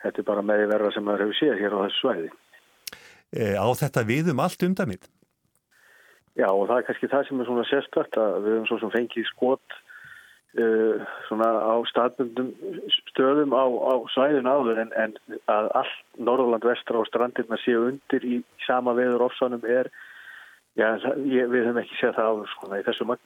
þetta 0.00 0.24
er 0.24 0.30
bara 0.32 0.48
meði 0.48 0.72
verða 0.72 0.96
sem 0.96 1.04
maður 1.04 1.26
hefur 1.26 1.40
séð 1.42 1.60
hér 1.60 1.76
á 1.76 1.84
þessu 1.84 2.00
svæði. 2.06 2.34
E, 3.36 3.52
á 3.52 3.68
þetta 3.84 4.08
viðum 4.08 4.40
allt 4.40 4.64
undamitt? 4.64 5.12
Já, 6.40 6.48
og 6.48 6.70
það 6.70 6.78
er 6.78 6.88
kannski 6.88 7.12
það 7.12 7.28
sem 7.28 7.44
er 7.44 7.52
svona 7.52 7.68
sérstvært 7.68 8.16
að 8.16 8.38
við 8.46 8.54
höfum 8.56 8.70
svo 8.72 8.80
sem 8.80 8.96
fengið 8.96 9.34
skot 9.36 9.82
Uh, 10.54 11.02
svona 11.26 11.48
á 11.50 11.74
staðbundum 11.90 12.52
stöðum 13.10 13.50
á, 13.58 13.66
á 13.66 13.94
svæðin 14.14 14.46
áður 14.46 14.84
en, 14.84 14.92
en 14.94 15.14
að 15.50 15.70
allt 15.80 15.96
Norðurland 16.14 16.66
vestra 16.68 17.00
og 17.00 17.08
strandirna 17.08 17.58
séu 17.58 17.88
undir 17.88 18.22
í 18.22 18.36
sama 18.62 18.94
veður 18.94 19.24
ofsanum 19.26 19.66
er 19.66 19.90
já, 20.78 20.94
ég, 21.26 21.50
við 21.50 21.66
höfum 21.66 21.80
ekki 21.82 21.98
séð 21.98 22.14
það 22.20 22.30
áður 22.30 22.52
svona 22.52 22.78
í 22.78 22.86
þessu 22.86 23.08
magn 23.10 23.24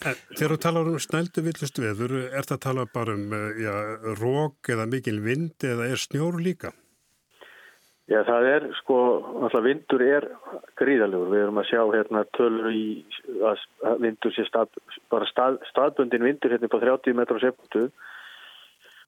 Þegar 0.00 0.54
þú 0.54 0.58
talar 0.64 0.88
um 0.88 1.00
snældu 1.04 1.42
villust 1.44 1.78
veður 1.82 2.14
er 2.22 2.46
það 2.46 2.54
að 2.56 2.62
tala 2.64 2.84
bara 2.88 3.16
um 3.18 3.34
eh, 3.36 4.06
rók 4.16 4.70
eða 4.72 4.86
mikil 4.88 5.18
vind 5.20 5.66
eða 5.68 5.90
er 5.92 6.00
snjór 6.00 6.40
líka? 6.40 6.72
Já, 8.10 8.24
það 8.26 8.46
er 8.50 8.64
sko, 8.80 8.96
alltaf 9.38 9.62
vindur 9.62 10.02
er 10.02 10.24
gríðalegur. 10.80 11.28
Við 11.30 11.44
erum 11.44 11.60
að 11.62 11.68
sjá 11.68 11.82
hérna 11.92 12.24
tölur 12.34 12.72
í 12.74 12.86
að 13.46 14.00
vindur 14.02 14.34
sé 14.34 14.46
stað, 14.48 14.72
bara 15.12 15.28
stað, 15.30 15.60
staðbundin 15.70 16.26
vindur 16.26 16.50
hérna 16.50 16.70
på 16.72 16.80
30 16.82 17.14
metrar 17.14 17.42
sekundu 17.44 17.84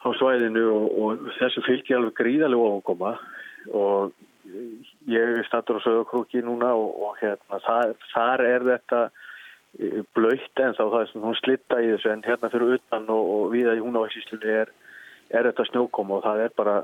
á 0.02 0.08
svæðinu 0.18 0.62
og, 0.70 0.86
og 1.02 1.26
þessu 1.40 1.64
fylgir 1.66 1.98
alveg 1.98 2.14
gríðalegu 2.20 2.68
ofangoma 2.68 3.16
og 3.74 4.14
ég 5.10 5.34
er 5.40 5.46
statur 5.46 5.82
á 5.82 5.84
sögurkrúki 5.84 6.42
núna 6.46 6.70
og, 6.78 6.94
og 7.02 7.18
hérna 7.22 7.58
þar, 7.66 7.98
þar 8.14 8.46
er 8.46 8.66
þetta 8.70 9.02
blöytt 10.14 10.62
en 10.62 10.74
þá 10.78 10.82
það 10.82 10.98
er 11.00 11.12
svona 11.12 11.30
hún 11.30 11.38
slitta 11.38 11.82
í 11.82 11.92
þessu 11.94 12.10
en 12.12 12.26
hérna 12.26 12.50
fyrir 12.52 12.78
utan 12.78 13.06
og, 13.10 13.30
og 13.34 13.44
viða 13.54 13.76
í 13.78 13.82
húnávægsíslunni 13.82 14.58
er, 14.62 14.74
er 15.30 15.48
þetta 15.50 15.70
snjókoma 15.70 16.18
og 16.18 16.26
það 16.26 16.46
er 16.46 16.58
bara 16.58 16.82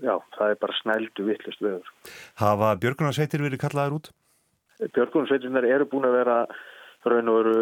já, 0.00 0.14
það 0.36 0.52
er 0.52 0.58
bara 0.64 0.78
snældu 0.80 1.26
vittlust 1.28 1.62
veður. 1.64 1.94
Hafa 2.40 2.74
björgunarsveitir 2.82 3.44
verið 3.44 3.62
kallaðar 3.64 3.96
út? 3.98 4.10
Björgunarsveitirnar 4.80 5.68
eru 5.68 5.88
búin 5.90 6.08
að 6.08 6.18
vera 6.18 6.36
raun 7.08 7.32
og 7.32 7.40
veru, 7.40 7.56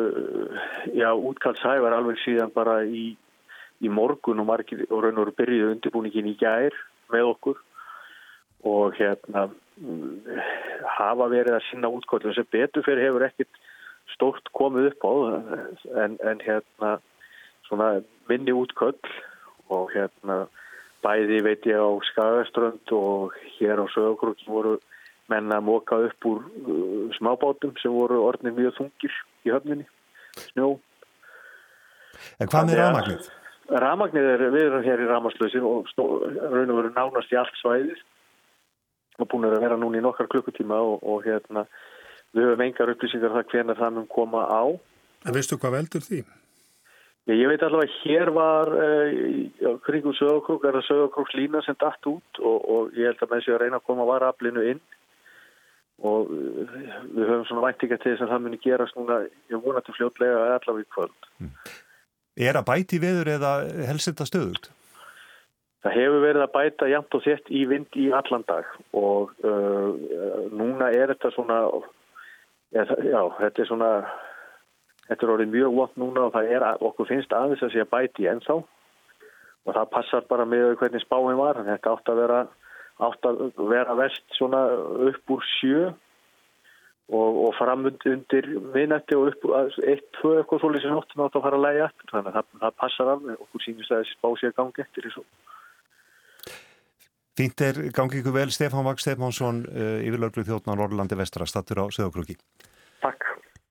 já, 0.98 1.08
útkallshævar 1.14 1.94
alveg 1.94 2.18
síðan 2.24 2.52
bara 2.54 2.80
í, 2.84 3.12
í 3.82 3.90
morgun 3.92 4.42
og, 4.42 4.48
margir, 4.50 4.84
og 4.90 5.04
raun 5.04 5.18
og 5.18 5.28
veru 5.28 5.36
byrjuði 5.38 5.74
undirbúningin 5.76 6.30
í 6.32 6.36
gær 6.40 6.74
með 7.12 7.32
okkur 7.34 7.62
og 8.66 8.96
hérna 8.98 9.48
hafa 10.98 11.28
verið 11.30 11.54
að 11.54 11.66
sinna 11.68 11.90
útköllum 11.94 12.34
sem 12.34 12.46
betur 12.50 12.82
fyrir 12.86 13.06
hefur 13.06 13.26
ekkit 13.28 13.60
stórt 14.14 14.50
komið 14.56 14.90
upp 14.90 15.06
á 15.06 15.12
en, 16.02 16.16
en 16.18 16.42
hérna 16.42 16.96
svona 17.68 18.00
minni 18.30 18.54
útköll 18.56 18.98
og 19.70 19.92
hérna 19.94 20.46
bæði 21.08 21.40
veit 21.46 21.66
ég 21.68 21.80
á 21.80 21.88
Skagaströnd 22.10 22.92
og 22.92 23.36
hér 23.56 23.80
á 23.80 23.86
Söðokrúkin 23.94 24.52
voru 24.52 24.76
menna 25.32 25.58
að 25.60 25.66
móka 25.68 25.98
upp 26.08 26.28
úr 26.28 26.44
uh, 26.44 27.08
smábátum 27.16 27.74
sem 27.80 27.92
voru 27.92 28.20
orðin 28.24 28.56
mjög 28.56 28.76
þungir 28.78 29.16
í 29.44 29.52
höfninni, 29.52 29.88
snjó. 30.50 30.76
En 32.40 32.50
hvað 32.50 32.70
með 32.70 32.80
ramagnið? 32.82 33.28
Ramagnið 33.68 34.30
er, 34.32 34.44
við 34.54 34.66
erum 34.66 34.86
hér 34.86 35.02
í 35.04 35.08
ramaslösir 35.08 35.66
og 35.68 35.90
raun 35.98 36.72
og 36.72 36.78
veru 36.80 36.92
nánast 36.94 37.34
í 37.34 37.38
allt 37.40 37.60
svæðir 37.60 38.00
og 39.18 39.28
búin 39.28 39.48
að 39.48 39.60
vera 39.60 39.76
núna 39.76 40.00
í 40.00 40.04
nokkar 40.04 40.30
klukkutíma 40.32 40.78
og, 40.80 41.02
og 41.04 41.26
hérna 41.26 41.66
við 42.32 42.48
höfum 42.48 42.64
engar 42.64 42.92
upplýsingar 42.94 43.32
um 43.32 43.38
það 43.38 43.52
hvernig 43.52 43.80
það 43.80 43.94
mun 43.96 44.10
koma 44.12 44.44
á. 44.48 44.62
En 45.26 45.36
veistu 45.36 45.58
hvað 45.60 45.76
veldur 45.76 46.04
því? 46.04 46.22
Ég 47.28 47.44
veit 47.44 47.60
allavega 47.60 47.92
að 47.92 47.96
hér 48.06 48.30
var 48.32 48.70
uh, 48.72 49.74
kringum 49.84 50.14
sögokrók, 50.16 50.62
er 50.64 50.78
það 50.78 50.86
sögokrókslína 50.86 51.60
sem 51.66 51.76
dætt 51.76 52.08
út 52.08 52.40
og, 52.40 52.62
og 52.64 52.94
ég 52.96 53.10
held 53.10 53.20
að 53.20 53.28
með 53.28 53.42
þessu 53.42 53.52
að 53.52 53.60
reyna 53.62 53.80
að 53.80 53.84
koma 53.90 54.06
varaflinu 54.08 54.64
inn 54.70 54.80
og 56.08 56.30
uh, 56.32 56.78
við 57.12 57.28
höfum 57.28 57.44
svona 57.50 57.66
væntinga 57.66 57.98
til 58.00 58.14
þess 58.14 58.24
að 58.24 58.32
það 58.32 58.46
muni 58.46 58.60
gerast 58.64 58.96
núna, 58.96 59.18
ég 59.52 59.60
vona 59.60 59.82
til 59.84 59.96
fljótlega 59.98 60.40
allavega 60.54 60.86
í 60.86 60.88
kvöld. 60.94 61.28
Mm. 61.42 61.52
Er 62.48 62.56
að 62.56 62.68
bæti 62.70 63.00
veður 63.02 63.32
eða 63.34 63.52
helst 63.90 64.08
þetta 64.08 64.28
stöðugt? 64.30 64.70
Það 65.84 65.96
hefur 65.98 66.24
verið 66.24 66.44
að 66.46 66.54
bæta 66.54 66.88
jæmt 66.88 67.18
og 67.18 67.24
þett 67.26 67.50
í 67.52 67.66
vind 67.68 67.98
í 68.00 68.06
allan 68.14 68.46
dag 68.48 68.72
og 68.96 69.36
uh, 69.44 69.92
núna 70.48 70.88
er 70.96 71.12
þetta 71.12 71.34
svona, 71.36 71.60
já 72.72 73.20
þetta 73.36 73.62
er 73.62 73.68
svona 73.68 73.92
Þetta 75.08 75.24
er 75.24 75.32
orðið 75.34 75.54
mjög 75.54 75.76
vott 75.78 75.94
núna 76.00 76.26
og 76.26 76.34
það 76.34 76.50
er 76.56 76.66
okkur 76.84 77.08
finnst 77.08 77.32
aðeins 77.32 77.64
að 77.64 77.72
sé 77.74 77.84
að 77.84 77.92
bæti 77.94 78.28
ennþá 78.28 78.58
og 78.58 79.76
það 79.76 79.90
passar 79.92 80.26
bara 80.28 80.44
með 80.48 80.74
hvernig 80.80 81.04
spáin 81.04 81.40
var. 81.40 81.60
Þetta 81.64 81.94
átt 81.94 82.12
að 82.12 82.20
vera, 82.22 82.42
átt 83.08 83.28
að 83.30 83.42
vera 83.70 83.96
vest 83.98 84.36
svona 84.36 84.62
upp 85.08 85.34
úr 85.34 85.48
sjö 85.58 85.88
og, 85.88 87.40
og 87.46 87.52
fram 87.56 87.88
undir 87.88 88.48
minnetti 88.74 89.16
og 89.16 89.32
upp 89.32 89.46
eitt, 89.80 90.08
tvö 90.20 90.38
eitthvað 90.38 90.64
svolítið 90.64 90.86
sem 90.86 91.00
áttum 91.00 91.24
átt 91.24 91.38
að 91.40 91.46
fara 91.46 91.60
að 91.60 91.66
læja 91.66 91.88
eftir. 91.88 92.10
Þannig 92.12 92.30
að 92.30 92.38
það, 92.38 92.48
það 92.64 92.80
passar 92.84 93.12
alveg 93.14 93.44
okkur 93.46 93.64
sínist 93.64 93.92
að 93.92 94.02
þessi 94.02 94.18
spá 94.18 94.28
sé 94.36 94.50
að 94.50 94.58
gangi 94.60 94.84
eftir 94.84 95.08
þessu. 95.08 95.24
Fínt 97.38 97.62
er 97.62 97.76
gangi 97.94 98.18
ykkur 98.18 98.34
vel 98.34 98.50
Stefán 98.50 98.84
Vag 98.84 99.00
Stefánsson 99.00 99.62
eh, 99.70 100.00
yfirlörglu 100.08 100.42
þjóttnar 100.48 100.80
Orlandi 100.88 101.16
vestra 101.16 101.46
stattur 101.46 101.80
á 101.80 101.86
Söðokrúki. 101.94 102.34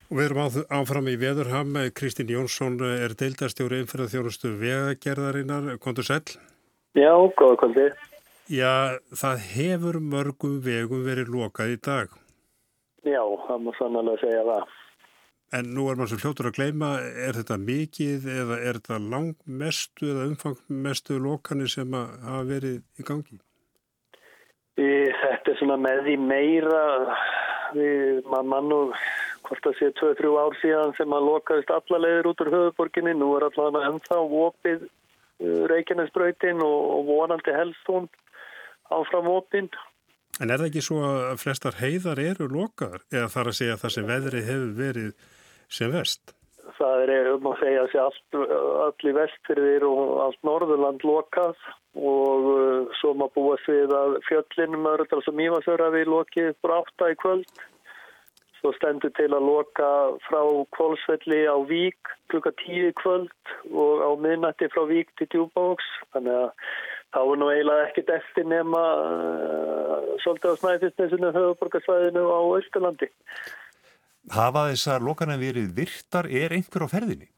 Og 0.07 0.15
við 0.15 0.29
erum 0.29 0.61
áfram 0.71 1.09
í 1.11 1.17
Veðurham. 1.19 1.73
Kristín 1.91 2.29
Jónsson 2.31 2.77
er 2.79 3.11
deildastjóri 3.19 3.81
einfærað 3.81 4.13
þjónustu 4.13 4.53
vegagerðarinnar. 4.61 5.73
Kondur 5.83 6.07
sæl? 6.07 6.21
Já, 6.95 7.11
góða 7.35 7.57
kondi. 7.59 7.87
Já, 8.47 8.95
það 9.11 9.43
hefur 9.51 9.99
mörgum 9.99 10.61
vegum 10.63 11.03
verið 11.03 11.33
lokað 11.33 11.73
í 11.73 11.79
dag. 11.83 12.13
Já, 13.03 13.19
það 13.47 13.65
má 13.65 13.71
sannlega 13.75 14.15
segja 14.21 14.45
það. 14.47 14.71
En 15.57 15.69
nú 15.75 15.89
er 15.91 15.99
maður 15.99 16.13
svo 16.13 16.21
fljótur 16.23 16.49
að 16.49 16.57
gleyma, 16.57 16.93
er 17.27 17.35
þetta 17.35 17.59
mikið 17.59 18.25
eða 18.31 18.55
er 18.63 18.79
þetta 18.79 18.97
langmestu 19.11 20.09
eða 20.13 20.25
umfangmestu 20.31 21.19
lokanir 21.23 21.71
sem 21.71 21.93
hafa 21.95 22.41
verið 22.47 22.81
í 22.99 23.07
gangi? 23.07 23.37
Í, 24.79 24.89
þetta 25.21 25.53
er 25.53 25.59
svona 25.59 25.79
með 25.83 26.03
því 26.07 26.17
meira, 26.23 26.83
við, 27.75 28.27
mann 28.27 28.75
og 28.75 28.95
hvort 29.47 29.63
það 29.65 29.75
sé 29.79 29.89
2-3 29.99 30.31
ár 30.37 30.55
síðan 30.61 30.95
sem 30.97 31.15
að 31.15 31.27
lokaðist 31.31 31.73
alla 31.73 31.99
leiðir 32.03 32.31
út 32.31 32.43
úr 32.43 32.53
höfuborginni. 32.53 33.15
Nú 33.17 33.33
er 33.37 33.47
allavega 33.47 33.91
ennþá 33.91 34.21
opið 34.43 34.87
uh, 34.87 35.61
Reykjanesbröytin 35.71 36.63
og 36.65 37.07
vonandi 37.07 37.55
helst 37.55 37.91
hún 37.91 38.09
áfram 38.93 39.29
opinn. 39.31 39.69
En 40.37 40.51
er 40.51 40.61
það 40.61 40.69
ekki 40.69 40.85
svo 40.85 41.01
að 41.07 41.37
flestar 41.41 41.79
heiðar 41.79 42.21
eru 42.21 42.49
lokaðar 42.51 43.05
eða 43.09 43.29
þar 43.33 43.51
að 43.51 43.59
segja 43.59 43.77
að 43.77 43.83
það 43.83 43.95
sem 43.95 44.09
veðri 44.11 44.43
hefur 44.45 44.73
verið 44.77 45.29
sem 45.79 45.93
vest? 45.93 46.33
Það 46.77 47.09
er 47.09 47.29
um 47.31 47.47
að 47.49 47.61
segja 47.63 47.85
að 47.87 49.07
í 49.07 49.13
vestfyrðir 49.15 49.85
og 49.87 50.01
allt 50.27 50.41
norðurland 50.45 51.05
lokað 51.07 51.55
og 51.97 52.49
uh, 52.51 52.97
svo 52.99 53.15
maður 53.17 53.33
búast 53.39 53.69
við 53.71 53.93
að 53.95 54.19
fjöllinu 54.27 54.81
maður, 54.83 55.07
þar 55.09 55.23
sem 55.25 55.41
Ívarsöra 55.47 55.87
við 55.95 56.11
lokið 56.13 56.51
bráta 56.61 57.09
í 57.09 57.17
kvöld 57.23 57.63
Svo 58.57 58.71
stendur 58.73 59.11
til 59.13 59.29
að 59.29 59.45
loka 59.45 59.89
frá 60.25 60.41
Kvolsvelli 60.73 61.43
á 61.45 61.57
Vík 61.69 62.09
klukka 62.31 62.51
tíu 62.57 62.89
kvöld 62.97 63.51
og 63.69 64.01
á 64.01 64.09
minnætti 64.17 64.69
frá 64.73 64.83
Vík 64.89 65.13
til 65.19 65.29
Djúbáks. 65.29 65.85
Þannig 66.15 66.39
að 66.41 66.49
þá 67.13 67.19
er 67.21 67.39
nú 67.39 67.51
eiginlega 67.53 67.85
ekkit 67.87 68.11
eftir 68.17 68.49
nema 68.49 68.83
uh, 68.97 70.09
svolítið 70.23 70.57
á 70.57 70.59
snæðisnesinu 70.63 71.31
höfuborgarsvæðinu 71.37 72.25
á 72.25 72.39
Östurlandi. 72.57 73.09
Hafa 74.33 74.67
þessar 74.71 75.05
lokanar 75.05 75.39
verið 75.39 75.71
virtar? 75.77 76.27
Er 76.27 76.55
einhver 76.57 76.87
á 76.89 76.93
ferðinni? 76.97 77.29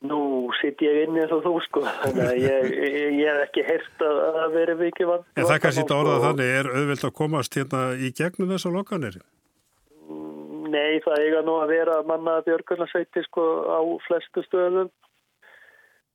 Nú 0.00 0.48
sitt 0.62 0.80
ég 0.80 1.02
inn 1.02 1.18
eins 1.20 1.32
og 1.34 1.42
þú 1.44 1.58
sko, 1.66 1.82
þannig 1.84 2.24
að 2.24 2.38
ég, 2.40 2.70
ég, 2.72 3.18
ég 3.18 3.26
er 3.34 3.42
ekki 3.42 3.66
hert 3.66 4.04
að 4.06 4.20
það 4.38 4.54
veri 4.54 4.76
vikið 4.78 5.10
vant. 5.10 5.26
En 5.34 5.44
það 5.50 5.60
kannski 5.64 5.82
þetta 5.82 5.98
orðað 5.98 6.24
þannig, 6.24 6.52
er 6.60 6.70
auðvilt 6.70 7.04
að 7.04 7.12
komast 7.18 7.58
hérna 7.58 7.82
í 8.00 8.08
gegnum 8.16 8.54
þessar 8.54 8.76
lokanir? 8.78 9.18
Nei, 10.70 11.00
það 11.04 11.22
eiga 11.24 11.42
nú 11.46 11.56
að 11.58 11.72
vera 11.74 12.00
manna 12.06 12.40
björgunarsveiti 12.46 13.24
sko 13.26 13.44
á 13.66 13.80
flestu 14.06 14.44
stöðum. 14.46 14.90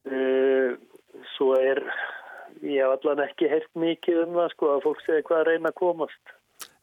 Uh, 0.05 0.75
svo 1.33 1.55
er, 1.57 1.81
ég 2.61 2.83
hef 2.83 2.93
allan 2.99 3.23
ekki 3.25 3.49
hert 3.49 3.71
mikið 3.79 4.25
um 4.27 4.35
það 4.37 4.51
sko 4.53 4.73
að 4.75 4.83
fólk 4.85 5.05
segja 5.05 5.25
hvað 5.27 5.41
að 5.41 5.47
reyna 5.49 5.71
að 5.71 5.79
komast. 5.81 6.35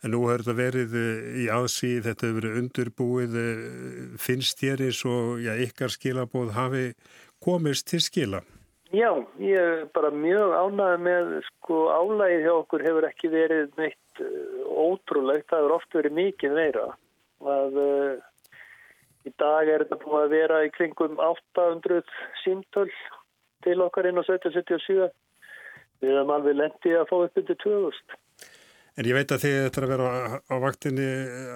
En 0.03 0.11
nú 0.11 0.25
hefur 0.27 0.43
þetta 0.43 0.59
verið 0.59 0.97
eh, 0.99 1.27
í 1.39 1.45
aðsíð, 1.55 2.01
þetta 2.09 2.27
hefur 2.27 2.39
verið 2.41 2.57
undurbúið, 2.61 3.37
eh, 3.39 3.61
finnst 4.19 4.59
þér 4.59 4.83
eins 4.89 5.03
og 5.07 5.45
já, 5.45 5.53
ykkar 5.63 5.95
skilabóð 5.95 6.51
hafi 6.57 6.83
komist 7.43 7.87
til 7.93 8.03
skila? 8.03 8.43
Já, 8.93 9.13
ég 9.41 9.55
er 9.57 9.87
bara 9.95 10.11
mjög 10.11 10.57
ánægð 10.59 11.05
með 11.07 11.31
sko 11.47 11.79
álægið 11.95 12.43
hjá 12.45 12.53
okkur 12.57 12.85
hefur 12.89 13.07
ekki 13.09 13.31
verið 13.33 13.71
neitt 13.79 14.25
ótrúlegt, 14.67 15.47
það 15.49 15.63
hefur 15.63 15.77
oft 15.79 15.97
verið 15.97 16.19
mikið 16.19 16.59
meira 16.59 16.89
að 17.49 17.79
uh, 17.83 18.13
í 19.29 19.33
dag 19.39 19.69
er 19.69 19.85
þetta 19.85 20.01
búin 20.03 20.21
að 20.23 20.35
vera 20.37 20.63
í 20.67 20.73
kringum 20.75 21.19
800 21.21 22.03
símtöl 22.43 22.91
til 23.67 23.79
okkar 23.85 24.11
inn 24.11 24.19
á 24.19 24.25
1777 24.25 25.09
við 26.03 26.17
hefum 26.17 26.35
alveg 26.35 26.59
lendið 26.59 26.99
að 27.01 27.09
fá 27.11 27.17
upp 27.21 27.41
undir 27.43 27.59
2000 27.65 28.19
En 29.01 29.07
ég 29.09 29.17
veit 29.17 29.31
að 29.33 29.45
þið 29.47 29.55
er 29.57 29.85
að 29.87 29.93
vera 29.95 30.09
á 30.53 30.57
vaktinni 30.61 31.07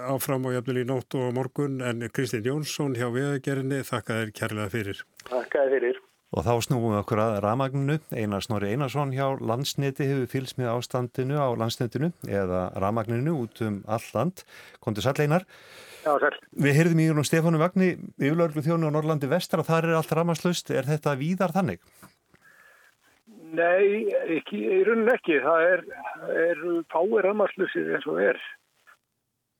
áfram 0.08 0.46
og 0.48 0.54
jafnvel 0.56 0.80
í 0.80 0.86
nótt 0.88 1.18
og 1.20 1.34
morgun 1.36 1.82
en 1.84 2.06
Kristinn 2.08 2.48
Jónsson 2.48 2.96
hjá 2.96 3.10
viðagerinni 3.12 3.82
þakka 3.84 4.22
þér 4.22 4.32
kærlega 4.38 4.72
fyrir. 4.72 5.02
Þakka 5.28 5.66
þér 5.66 5.74
fyrir 5.76 6.05
Og 6.36 6.44
þá 6.44 6.52
snúum 6.66 6.90
við 6.92 6.98
okkur 7.00 7.20
að 7.22 7.34
ramagninu. 7.40 7.94
Einar 8.12 8.44
Snorri 8.44 8.74
Einarsson 8.74 9.14
hjá 9.16 9.24
landsniti 9.40 10.04
hefur 10.04 10.28
fylgst 10.28 10.58
með 10.60 10.74
ástandinu 10.74 11.38
á 11.40 11.48
landsnitinu 11.56 12.10
eða 12.28 12.66
ramagninu 12.76 13.32
út 13.40 13.62
um 13.64 13.78
all 13.88 14.04
land. 14.12 14.44
Kondur 14.84 15.06
sæl 15.06 15.16
Einar. 15.24 15.46
Já, 16.04 16.12
sæl. 16.20 16.36
Við 16.52 16.76
heyrðum 16.76 17.00
í 17.00 17.08
Jón 17.08 17.24
Stefánu 17.24 17.62
Vagni, 17.62 17.94
yfirlörglu 18.20 18.66
þjónu 18.66 18.92
á 18.92 18.94
Norrlandi 18.98 19.32
vestar 19.32 19.64
og 19.64 19.70
þar 19.70 19.88
er 19.88 19.96
allt 19.96 20.12
ramaslust. 20.12 20.74
Er 20.76 20.84
þetta 20.84 21.16
víðar 21.16 21.56
þannig? 21.56 21.80
Nei, 23.56 24.12
ekki, 24.36 24.60
í 24.60 24.84
rauninni 24.84 25.16
ekki. 25.16 25.40
Það 25.40 25.66
er, 25.72 25.84
er 26.44 26.64
fáir 26.92 27.30
ramarslusir 27.30 27.94
eins 27.96 28.08
og 28.12 28.20
er. 28.20 28.40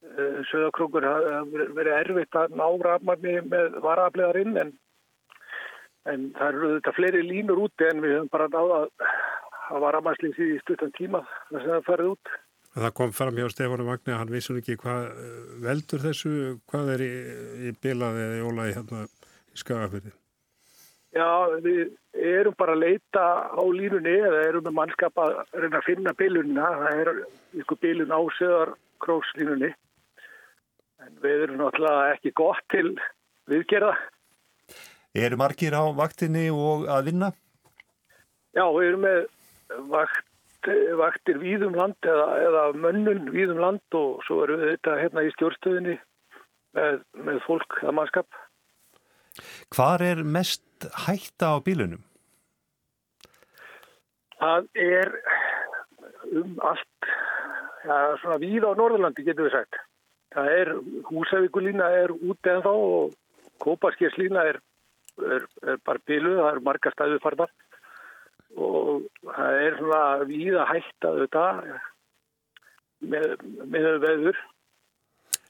Eh, 0.07 0.41
Söðakrókur 0.51 1.09
hafa 1.09 1.41
verið 1.49 1.95
erfitt 2.03 2.37
að 2.37 2.53
ná 2.61 2.67
ramagni 2.85 3.41
með 3.49 3.81
varaflegarinn 3.81 4.61
en 4.61 4.77
En 6.13 6.29
það 6.37 6.49
eru 6.53 6.73
þetta 6.77 6.97
fleiri 6.97 7.23
línur 7.27 7.63
úti 7.67 7.89
en 7.89 8.03
við 8.05 8.17
höfum 8.17 8.33
bara 8.33 8.51
náða 8.53 8.83
að 9.67 9.81
vara 9.83 10.03
maðurslýsi 10.05 10.51
í 10.55 10.59
stuttan 10.63 10.93
tíma 10.95 11.23
þess 11.49 11.65
að 11.65 11.73
það 11.73 11.89
farið 11.89 12.13
út. 12.13 12.37
Það 12.77 12.93
kom 12.99 13.13
fram 13.17 13.39
hjá 13.41 13.49
Stefánu 13.49 13.87
Magni 13.87 14.13
að 14.13 14.21
hann 14.21 14.35
vissun 14.35 14.61
ekki 14.61 14.77
hvað 14.83 15.07
eh, 15.09 15.37
veldur 15.65 16.03
þessu, 16.03 16.33
hvað 16.69 16.93
er 16.95 17.05
í, 17.07 17.13
í 17.67 17.73
bilaði 17.83 18.25
eða 18.27 18.37
í 18.37 18.45
ólaði 18.45 18.77
hérna 18.77 19.03
í 19.07 19.61
skagafyrði? 19.63 20.13
Já, 21.17 21.29
við 21.65 21.95
erum 22.13 22.57
bara 22.61 22.75
að 22.77 22.83
leita 22.83 23.23
á 23.49 23.63
línunni 23.65 24.13
eða 24.29 24.43
erum 24.51 24.67
með 24.67 24.77
mannskap 24.77 25.23
að 25.23 25.39
reyna 25.57 25.81
að 25.81 25.87
finna 25.87 26.13
bilunina. 26.19 26.67
Það 26.83 27.01
er 27.01 27.11
ykkur 27.63 27.81
bilun 27.81 28.13
á 28.13 28.21
söðarkrókslínunni. 28.37 29.71
En 31.07 31.17
við 31.23 31.47
erum 31.47 31.63
náttúrulega 31.63 32.13
ekki 32.19 32.35
gott 32.37 32.61
til 32.75 32.91
viðgerða. 33.49 33.95
Eru 35.17 35.37
margir 35.41 35.73
á 35.73 35.85
vaktinni 35.97 36.49
og 36.53 36.85
að 36.93 37.07
vinna? 37.11 37.31
Já, 38.57 38.65
við 38.69 38.89
erum 38.91 39.05
með 39.07 39.21
vakt, 39.93 40.69
vaktir 41.01 41.39
víðum 41.41 41.77
land 41.79 42.09
eða, 42.09 42.27
eða 42.45 42.65
mönnun 42.77 43.31
víðum 43.33 43.63
land 43.63 43.97
og 43.97 44.21
svo 44.27 44.43
erum 44.45 44.61
við 44.61 44.75
þetta 44.75 44.99
hérna 45.01 45.25
í 45.25 45.33
stjórnstöðinni 45.37 45.97
með, 46.77 47.01
með 47.29 47.41
fólk 47.47 47.79
að 47.83 47.97
mannskap. 47.97 48.43
Hvar 49.73 50.05
er 50.05 50.23
mest 50.25 50.89
hætta 51.07 51.57
á 51.57 51.65
bílunum? 51.65 52.05
Það 54.37 54.69
er 54.85 55.13
um 56.37 56.57
allt, 56.61 57.11
ja, 57.87 57.99
svona 58.21 58.41
víð 58.43 58.69
á 58.69 58.73
Norðurlandi 58.77 59.25
getur 59.25 59.49
við 59.49 59.57
sagt. 59.57 59.81
Það 60.37 60.51
er, 60.53 60.73
húsavíkulína 61.09 61.89
er 62.03 62.13
úti 62.13 62.53
en 62.53 62.65
þá 62.65 62.73
og 62.75 63.15
kóparskjerslína 63.65 64.43
er, 64.51 64.61
er, 65.23 65.47
er 65.67 65.79
bara 65.87 66.03
bíluð, 66.09 66.41
það 66.41 66.51
er 66.51 66.65
marga 66.67 66.93
stæðu 66.95 67.23
farðar 67.25 67.55
og 68.57 69.07
það 69.27 69.63
er 69.63 69.79
svona 69.81 70.03
víð 70.29 70.59
að 70.61 70.69
hætta 70.73 71.15
þetta 71.21 71.47
með, 73.05 73.33
með 73.65 73.89
veður. 74.05 74.39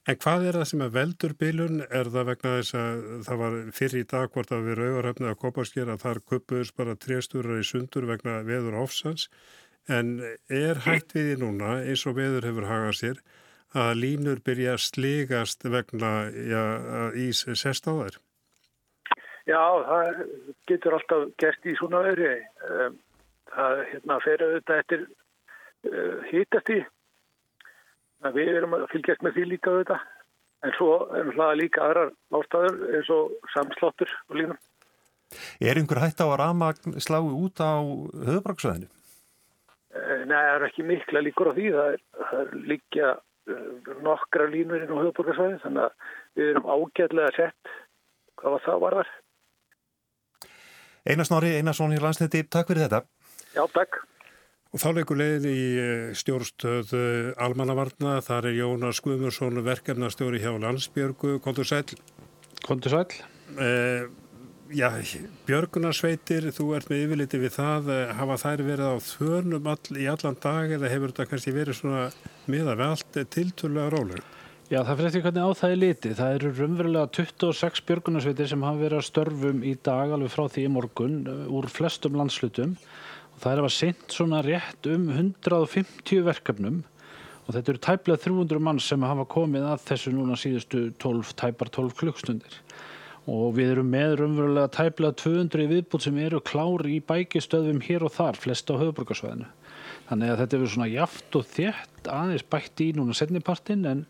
En 0.07 0.15
hvað 0.23 0.45
er 0.47 0.55
það 0.55 0.67
sem 0.69 0.81
er 0.85 0.91
veldur 0.95 1.33
bílun? 1.35 1.79
Er 1.91 2.09
það 2.11 2.29
vegna 2.29 2.51
þess 2.57 2.75
að 2.79 2.99
það 3.27 3.39
var 3.41 3.55
fyrir 3.75 3.99
í 3.99 4.09
dag 4.13 4.29
hvort 4.31 4.53
að 4.55 4.67
við 4.69 4.77
rauðarhafnið 4.79 5.31
að 5.31 5.41
kopaskera 5.41 5.95
að 5.97 6.05
þar 6.05 6.21
köpuðus 6.31 6.71
bara 6.77 6.99
trésturur 7.05 7.59
í 7.59 7.65
sundur 7.67 8.07
vegna 8.07 8.37
veður 8.47 8.79
ofsans 8.85 9.27
en 9.91 10.21
er 10.51 10.79
hægt 10.83 11.15
við 11.15 11.33
í 11.33 11.41
núna 11.41 11.81
eins 11.81 12.05
og 12.07 12.17
veður 12.19 12.47
hefur 12.47 12.69
hagað 12.69 12.95
sér 13.01 13.21
að 13.75 13.99
línur 13.99 14.39
byrja 14.47 14.77
að 14.77 14.85
sligast 14.85 15.67
vegna 15.67 16.13
já, 16.31 16.63
ís 17.19 17.43
sest 17.59 17.87
á 17.87 17.91
þær? 17.91 18.19
Já, 19.47 19.63
það 19.87 20.21
getur 20.67 20.97
alltaf 20.97 21.25
gert 21.39 21.67
í 21.67 21.75
svona 21.79 22.03
öðru. 22.09 22.33
Það 23.53 23.81
hérna, 23.93 24.19
fer 24.25 24.43
auðvitað 24.43 24.81
eftir 24.83 25.03
uh, 25.07 26.15
hítast 26.31 26.71
í 26.75 26.81
Við 28.33 28.49
erum 28.49 28.73
að 28.73 28.87
fylgjast 28.91 29.21
með 29.21 29.35
því 29.35 29.43
líka 29.45 29.71
auðvitað 29.71 30.05
en 30.65 30.73
svo 30.73 30.93
er 31.13 31.27
það 31.35 31.51
líka 31.59 31.83
aðrar 31.85 32.11
ástæður 32.33 32.79
eins 32.97 33.11
og 33.13 33.35
samsláttur 33.53 34.13
og 34.25 34.39
línum. 34.39 34.57
Er 35.61 35.77
einhver 35.77 36.01
hætt 36.01 36.23
á 36.23 36.25
að 36.25 36.39
ramagn 36.41 36.97
slái 37.03 37.21
út 37.21 37.61
á 37.61 37.77
höfubraksvæðinu? 37.77 38.89
Nei, 40.27 40.33
það 40.33 40.55
er 40.55 40.65
ekki 40.67 40.85
mikla 40.87 41.23
líkur 41.23 41.51
á 41.51 41.57
því. 41.57 41.67
Það 41.75 41.93
er, 41.93 42.01
það 42.17 42.41
er 42.41 42.57
líka 42.73 43.13
nokkra 44.03 44.49
línur 44.51 44.83
inn 44.83 44.91
á 44.91 44.97
höfuborgarsvæði 44.97 45.61
þannig 45.63 45.85
að 45.85 46.11
við 46.39 46.51
erum 46.51 46.69
ágætlega 46.73 47.35
sett 47.37 47.73
hvað 48.41 48.59
það 48.65 48.83
var 48.83 48.97
þar. 48.99 49.13
Einar 51.07 51.27
Snorri, 51.27 51.53
Einarsson 51.55 51.95
í 51.95 52.01
landsniti, 52.03 52.43
takk 52.51 52.67
fyrir 52.71 52.87
þetta. 52.87 53.03
Já, 53.55 53.63
takk. 53.71 54.01
Og 54.75 54.81
þá 54.83 54.87
leikur 54.97 55.19
leiðin 55.21 55.47
í 55.47 55.65
eh, 55.79 56.07
stjórnstöð 56.19 56.93
eh, 56.97 57.29
almannavarna, 57.39 58.17
þar 58.25 58.49
er 58.49 58.57
Jónas 58.57 58.99
Guðmursson 59.05 59.63
verkefnastjóri 59.63 60.41
hjá 60.43 60.51
Landsbjörgu, 60.59 61.37
kontur 61.43 61.67
sæl. 61.69 61.85
Kontur 62.67 62.91
sæl. 62.91 63.05
Eh, 63.55 64.09
já, 64.75 64.89
Björgunarsveitir, 65.47 66.49
þú 66.51 66.73
ert 66.75 66.91
með 66.91 67.05
yfirliti 67.05 67.39
við 67.39 67.55
það, 67.55 67.91
eh, 67.95 68.15
hafa 68.19 68.39
þær 68.43 68.65
verið 68.67 68.91
á 68.91 68.95
þörnum 69.07 69.71
all, 69.71 69.95
í 69.95 70.09
allan 70.11 70.41
dag 70.43 70.75
eða 70.75 70.91
hefur 70.91 71.13
þetta 71.13 71.29
kannski 71.31 71.55
verið 71.55 71.79
svona 71.79 72.03
miða 72.51 72.75
við 72.75 72.89
allt 72.91 73.21
tilturlega 73.31 73.93
róleg? 73.95 74.36
Já, 74.67 74.81
það 74.83 74.95
fyrir 74.97 75.07
eftir 75.07 75.21
hvernig 75.23 75.45
á 75.47 75.51
það 75.55 75.73
er 75.73 75.81
litið. 75.81 76.15
Það 76.17 76.37
eru 76.37 76.53
rumverulega 76.57 77.11
26 77.15 77.83
björgunarsveitir 77.87 78.49
sem 78.51 78.65
hafa 78.67 78.81
verið 78.81 78.99
að 78.99 79.05
störfum 79.07 79.61
í 79.63 79.75
dag 79.87 80.11
alveg 80.11 80.33
frá 80.33 80.43
því 80.51 80.65
í 80.67 80.71
morgun 80.73 81.21
úr 81.47 81.69
flestum 81.71 82.17
landslutum 82.19 82.75
Það 83.37 83.53
er 83.53 83.59
að 83.61 83.73
sint 83.75 84.13
svona 84.13 84.37
rétt 84.41 84.87
um 84.89 85.09
150 85.13 86.23
verkefnum 86.25 86.79
og 87.45 87.51
þetta 87.53 87.71
eru 87.73 87.81
tæplega 87.85 88.21
300 88.23 88.63
mann 88.65 88.79
sem 88.81 89.03
hafa 89.05 89.27
komið 89.29 89.67
að 89.69 89.83
þessu 89.91 90.13
núna 90.15 90.37
síðustu 90.41 90.87
12, 91.03 91.35
tæpar 91.37 91.69
12 91.75 91.93
klukkstundir 91.99 92.57
og 93.29 93.53
við 93.59 93.75
erum 93.75 93.91
með 93.93 94.15
raunverulega 94.21 94.71
tæplega 94.73 95.19
200 95.21 95.69
viðbútt 95.69 96.07
sem 96.07 96.17
eru 96.23 96.41
klári 96.41 96.95
í 96.97 97.03
bækistöðum 97.05 97.83
hér 97.85 98.07
og 98.07 98.15
þar, 98.15 98.39
flest 98.41 98.71
á 98.71 98.79
höfuborgarsvæðinu. 98.79 99.49
Þannig 100.07 100.31
að 100.31 100.41
þetta 100.41 100.57
er 100.57 100.69
svona 100.71 100.89
jaft 100.89 101.37
og 101.37 101.49
þétt 101.51 102.09
aðeins 102.09 102.47
bætt 102.47 102.83
í 102.87 102.89
núna 102.97 103.17
setnipartin 103.19 103.85
en, 103.91 104.05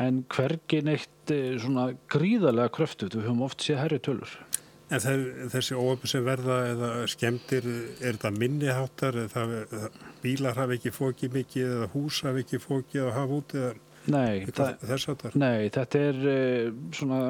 en 0.00 0.22
hvergin 0.32 0.90
eitt 0.92 1.32
eh, 1.34 1.58
svona 1.60 1.92
gríðarlega 2.12 2.72
kröftut, 2.72 3.14
við 3.16 3.28
höfum 3.28 3.44
oft 3.46 3.64
séð 3.64 3.82
herri 3.84 4.00
tölur. 4.02 4.34
En 4.92 5.00
þessi 5.48 5.76
óöfn 5.78 6.10
sem 6.10 6.24
verða 6.24 6.56
eða 6.68 6.88
skemmtir, 7.08 7.64
er 8.02 8.18
þetta 8.18 8.32
minniháttar, 8.36 9.16
bílar 10.20 10.58
hafa 10.58 10.76
ekki 10.76 10.92
fókið 10.92 11.38
mikið 11.38 11.70
eða 11.78 11.88
hús 11.94 12.18
hafa 12.26 12.42
ekki 12.42 12.60
fókið 12.60 13.06
að 13.06 13.16
hafa 13.16 13.38
út 13.38 13.54
eða 13.56 13.70
nei, 14.10 14.42
áttar? 14.48 15.36
Nei, 15.38 15.68
þetta 15.74 16.02
er 16.08 16.20
uh, 16.32 16.72
svona 16.96 17.20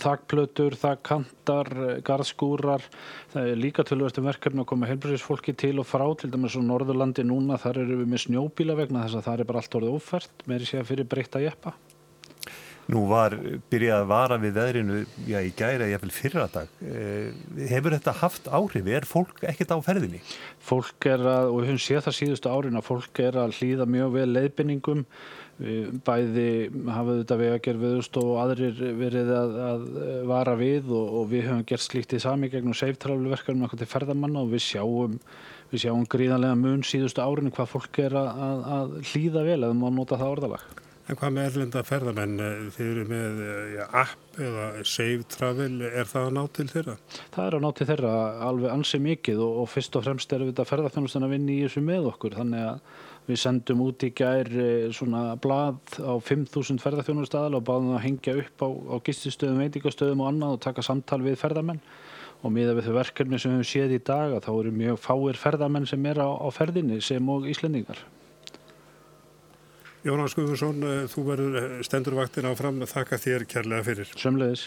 þakkplötur, 0.00 0.76
þakkantar, 0.80 1.72
garðskúrar, 2.06 2.84
það 3.34 3.52
er 3.52 3.62
líka 3.64 3.86
tölvörstum 3.88 4.28
verkefni 4.30 4.64
að 4.64 4.70
koma 4.72 4.90
helbriðsfólki 4.90 5.56
til 5.58 5.76
og 5.82 5.88
frá, 5.90 6.06
til 6.20 6.30
dæmis 6.32 6.58
á 6.58 6.62
Norðurlandi 6.62 7.26
núna, 7.26 7.58
þar 7.60 7.82
eru 7.84 8.00
við 8.02 8.12
með 8.14 8.24
snjóbíla 8.26 8.78
vegna 8.78 9.06
þess 9.06 9.20
að 9.20 9.30
það 9.30 9.44
er 9.44 9.50
bara 9.50 9.64
allt 9.64 9.80
orðið 9.80 9.96
ófært, 9.98 10.44
með 10.46 10.68
því 10.68 10.82
að 10.82 10.92
fyrir 10.92 11.10
breyta 11.10 11.42
jeppa. 11.42 11.74
Nú 12.90 13.04
var 13.10 13.34
byrjað 13.70 14.02
að 14.02 14.08
vara 14.10 14.36
við 14.40 14.56
veðrinu 14.56 15.00
já, 15.28 15.38
í 15.44 15.50
gæra 15.54 15.86
eða 15.86 16.08
fyrra 16.14 16.46
dag. 16.50 16.70
Eh, 16.82 17.28
hefur 17.70 17.94
þetta 17.94 18.14
haft 18.18 18.48
áhrif? 18.50 18.88
Er 18.90 19.06
fólk 19.06 19.44
ekkert 19.46 19.74
á 19.76 19.78
ferðinni? 19.84 20.22
Fólk 20.64 21.06
er 21.06 21.22
að, 21.22 21.50
og 21.52 21.60
við 21.60 21.70
höfum 21.70 21.84
séð 21.84 22.08
það 22.08 22.16
síðustu 22.18 22.50
árin 22.50 22.80
að 22.80 22.88
fólk 22.88 23.22
er 23.22 23.38
að 23.44 23.54
hlýða 23.60 23.86
mjög 23.94 24.16
vel 24.16 24.26
leiðbenningum. 24.32 25.04
Bæði 26.08 26.48
hafa 26.88 27.16
þetta 27.20 27.36
vegagerð 27.36 27.82
viðust 27.84 28.16
og 28.16 28.30
aðrir 28.40 28.82
verið 28.96 29.32
að, 29.36 29.56
að 29.68 29.88
vara 30.30 30.54
við 30.56 30.88
og, 30.88 31.16
og 31.20 31.30
við 31.30 31.46
höfum 31.50 31.66
gert 31.68 31.84
slíkt 31.84 32.16
í 32.16 32.22
sami 32.24 32.48
gegnum 32.50 32.76
seiftræfluverkarinn 32.80 33.66
okkur 33.68 33.82
til 33.82 33.90
ferðamanna 33.92 34.46
og 34.46 34.54
við 34.54 34.64
sjáum, 34.70 35.18
við 35.70 35.84
sjáum 35.84 36.08
gríðanlega 36.10 36.58
mun 36.58 36.80
síðustu 36.80 37.22
árin 37.22 37.52
hvað 37.52 37.74
fólk 37.76 38.04
er 38.08 38.16
að, 38.24 38.64
að 38.80 38.94
hlýða 39.12 39.44
vel 39.52 39.58
eða 39.60 39.74
maður 39.76 40.00
nota 40.00 40.22
það 40.22 40.38
orðalag. 40.38 40.70
En 41.10 41.16
hvað 41.18 41.32
með 41.34 41.46
erlenda 41.48 41.80
ferðamenn? 41.82 42.34
Þeir 42.76 42.88
eru 42.88 43.04
með 43.10 43.38
ja, 43.74 43.86
app 43.98 44.36
eða 44.38 44.66
save 44.86 45.24
travel, 45.32 45.80
er 45.88 46.06
það 46.06 46.26
að 46.28 46.36
ná 46.36 46.42
til 46.54 46.66
þeirra? 46.70 46.94
Það 47.34 47.46
er 47.48 47.56
að 47.56 47.64
ná 47.64 47.70
til 47.74 47.86
þeirra 47.88 48.12
alveg 48.46 48.74
ansið 48.76 49.02
mikið 49.08 49.40
og, 49.42 49.56
og 49.64 49.70
fyrst 49.72 49.98
og 49.98 50.04
fremst 50.06 50.34
er 50.36 50.44
við 50.46 50.62
ferðarþjónustan 50.70 51.26
að 51.26 51.34
vinna 51.34 51.56
í 51.56 51.64
þessu 51.64 51.82
með 51.82 52.06
okkur 52.12 52.36
þannig 52.38 52.68
að 52.68 53.00
við 53.26 53.40
sendum 53.42 53.82
út 53.88 54.06
í 54.06 54.12
gær 54.20 54.52
svona 54.94 55.24
blad 55.42 55.98
á 55.98 56.14
5.000 56.30 56.78
ferðarþjónustadal 56.84 57.58
og 57.58 57.66
báðum 57.66 57.96
að 57.96 58.04
hengja 58.06 58.36
upp 58.44 58.64
á, 58.64 58.68
á 58.70 58.96
gististöðum, 59.10 59.60
veitingastöðum 59.64 60.22
og 60.22 60.30
annað 60.30 60.54
og 60.54 60.62
taka 60.68 60.86
samtal 60.86 61.20
við 61.26 61.40
ferðamenn 61.42 61.82
og 62.40 62.54
miða 62.54 62.78
við 62.78 62.86
þau 62.86 62.96
verkefni 63.00 63.42
sem 63.42 63.58
við 63.58 63.68
séð 63.74 63.98
í 63.98 64.00
dag 64.06 64.38
að 64.38 64.46
þá 64.46 64.52
eru 64.54 64.78
mjög 64.78 65.02
fáir 65.02 65.42
ferðamenn 65.42 65.90
sem 65.90 66.06
er 66.06 66.22
á, 66.22 66.30
á 66.38 66.48
ferðinni 66.54 67.02
sem 67.04 67.34
og 67.34 67.50
Íslendingar. 67.50 67.98
Jónas 70.00 70.32
Guðmundsson, 70.32 70.78
eh, 70.80 71.02
þú 71.12 71.22
verður 71.26 71.56
eh, 71.60 71.72
stendurvaktin 71.84 72.46
áfram, 72.48 72.78
þakka 72.88 73.18
þér 73.20 73.42
kærlega 73.44 73.84
fyrir. 73.84 74.12
Sömleðis. 74.16 74.62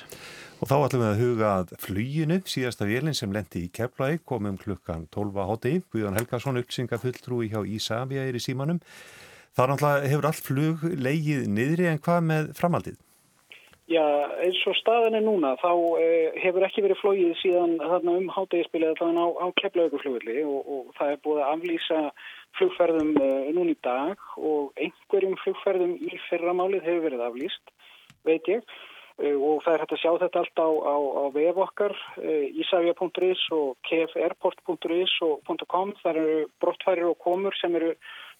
Og 0.61 0.69
þá 0.69 0.75
ætlum 0.75 1.01
við 1.01 1.07
að 1.09 1.21
huga 1.23 1.47
að 1.57 1.71
flýjunu, 1.81 2.37
síðasta 2.45 2.85
vélinn 2.85 3.17
sem 3.17 3.33
lendi 3.33 3.63
í 3.65 3.71
Keflæk, 3.73 4.21
komum 4.29 4.59
klukkan 4.61 5.07
12 5.09 5.39
á 5.41 5.45
háti, 5.49 5.71
Guðjón 5.89 6.19
Helgarsson, 6.19 6.61
uppsingafulltrúi 6.61 7.49
hjá 7.49 7.65
Ísafja 7.65 8.27
er 8.29 8.37
í 8.37 8.43
símanum. 8.45 8.77
Það 9.57 9.73
náttúrulega 9.73 10.11
hefur 10.13 10.29
allt 10.29 10.45
flug 10.45 10.85
leigið 11.01 11.49
niðri 11.49 11.89
en 11.89 11.99
hvað 12.05 12.21
með 12.29 12.53
framaldið? 12.61 13.01
Já, 13.89 14.05
eins 14.39 14.61
og 14.69 14.77
staðan 14.77 15.17
er 15.17 15.25
núna, 15.25 15.57
þá 15.59 15.73
eh, 15.97 16.29
hefur 16.45 16.63
ekki 16.63 16.85
verið 16.85 17.01
flóið 17.01 17.33
síðan 17.41 17.73
þarna 17.81 18.19
um 18.21 18.29
hátegispilið 18.31 18.95
þannig 19.01 19.25
á, 19.25 19.29
á 19.43 19.47
Keflauguflugulli 19.59 20.45
og, 20.45 20.61
og 20.61 20.93
það 20.99 21.11
er 21.11 21.19
búið 21.25 21.41
að 21.41 21.51
aflýsa 21.57 21.99
flugferðum 22.57 23.13
uh, 23.17 23.51
núna 23.55 23.73
í 23.73 23.77
dag 23.85 24.25
og 24.37 24.73
einhverjum 24.79 25.37
flugferðum 25.43 25.95
í 26.01 26.17
fyrramálið 26.29 26.87
hefur 26.87 27.05
verið 27.07 27.23
aflýst, 27.27 27.77
veit 28.27 28.49
ég. 28.51 28.65
Uh, 29.21 29.37
og 29.37 29.63
það 29.65 29.73
er 29.75 29.83
hægt 29.83 29.95
að 29.95 30.01
sjá 30.01 30.11
þetta 30.23 30.43
allt 30.43 30.61
á, 30.61 30.69
á, 30.69 30.95
á 30.97 31.23
vef 31.35 31.63
okkar, 31.67 31.95
uh, 32.21 32.45
isavia.is 32.63 33.47
og 33.53 33.75
kfairport.is 33.89 35.15
og 35.25 35.55
.com. 35.69 35.95
Það 36.01 36.13
eru 36.13 36.45
brottfærir 36.63 37.09
og 37.11 37.19
komur 37.21 37.57
sem 37.61 37.75
eru 37.77 37.93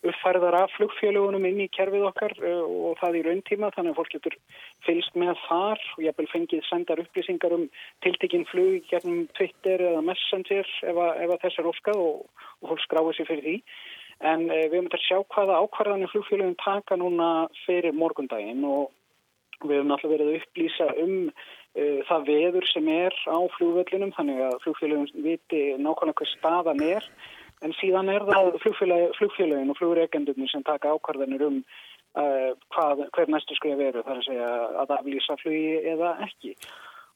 uppfærðar 0.04 0.58
af 0.58 0.74
flugfélagunum 0.76 1.46
inn 1.48 1.62
í 1.64 1.70
kerfið 1.72 2.08
okkar 2.10 2.34
og 2.44 2.98
það 3.00 3.18
í 3.20 3.24
rauntíma 3.28 3.70
þannig 3.76 3.94
að 3.94 4.00
fólk 4.00 4.16
getur 4.18 4.36
fylst 4.84 5.16
með 5.20 5.38
þar 5.46 5.84
og 5.94 6.04
ég 6.04 6.18
hef 6.18 6.34
fengið 6.34 6.66
sendar 6.68 7.02
upplýsingar 7.04 7.56
um 7.56 7.66
tiltekinn 8.04 8.48
flug 8.52 8.90
gernum 8.90 9.24
Twitter 9.38 9.86
eða 9.92 10.04
Messenger 10.04 10.68
ef, 10.68 10.98
að, 10.98 11.12
ef 11.24 11.36
að 11.36 11.44
þess 11.46 11.62
er 11.62 11.70
óskað 11.72 12.04
og, 12.04 12.48
og 12.60 12.74
fólk 12.74 12.84
skráið 12.84 13.14
sér 13.20 13.30
fyrir 13.32 13.48
því. 13.48 13.56
En 14.24 14.48
uh, 14.48 14.56
við 14.56 14.78
höfum 14.78 14.90
þetta 14.90 15.02
að 15.02 15.08
sjá 15.08 15.18
hvaða 15.36 15.60
ákvarðanir 15.64 16.14
flugfélagin 16.14 16.60
taka 16.64 17.00
núna 17.00 17.30
fyrir 17.66 17.96
morgundaginn 17.98 18.64
og 18.68 18.90
við 19.64 19.80
höfum 19.80 19.94
alltaf 19.96 20.12
verið 20.14 20.32
að 20.32 20.40
upplýsa 20.42 20.90
um 21.04 21.16
uh, 21.30 22.00
það 22.10 22.28
veður 22.32 22.68
sem 22.72 22.92
er 22.96 23.16
á 23.28 23.40
flugvöllinum 23.58 24.16
þannig 24.18 24.44
að 24.48 24.60
flugfélagin 24.66 25.26
viti 25.28 25.64
nákvæmlega 25.80 26.20
hvað 26.22 26.36
staðan 26.38 26.86
er 26.88 27.10
En 27.64 27.72
síðan 27.80 28.12
er 28.12 28.26
það 28.28 28.58
flugfélagin 28.60 29.72
og 29.72 29.78
flugreikendunum 29.80 30.50
sem 30.52 30.64
taka 30.68 30.92
ákvarðanir 30.92 31.46
um 31.48 31.62
uh, 32.20 32.52
hvað, 32.76 33.06
hver 33.16 33.32
næstu 33.32 33.56
skrif 33.56 33.78
veru, 33.80 34.04
þar 34.04 34.20
að 34.20 34.28
segja 34.28 34.50
að 34.84 34.94
aflýsa 34.98 35.38
flugi 35.40 35.78
eða 35.94 36.16
ekki. 36.28 36.54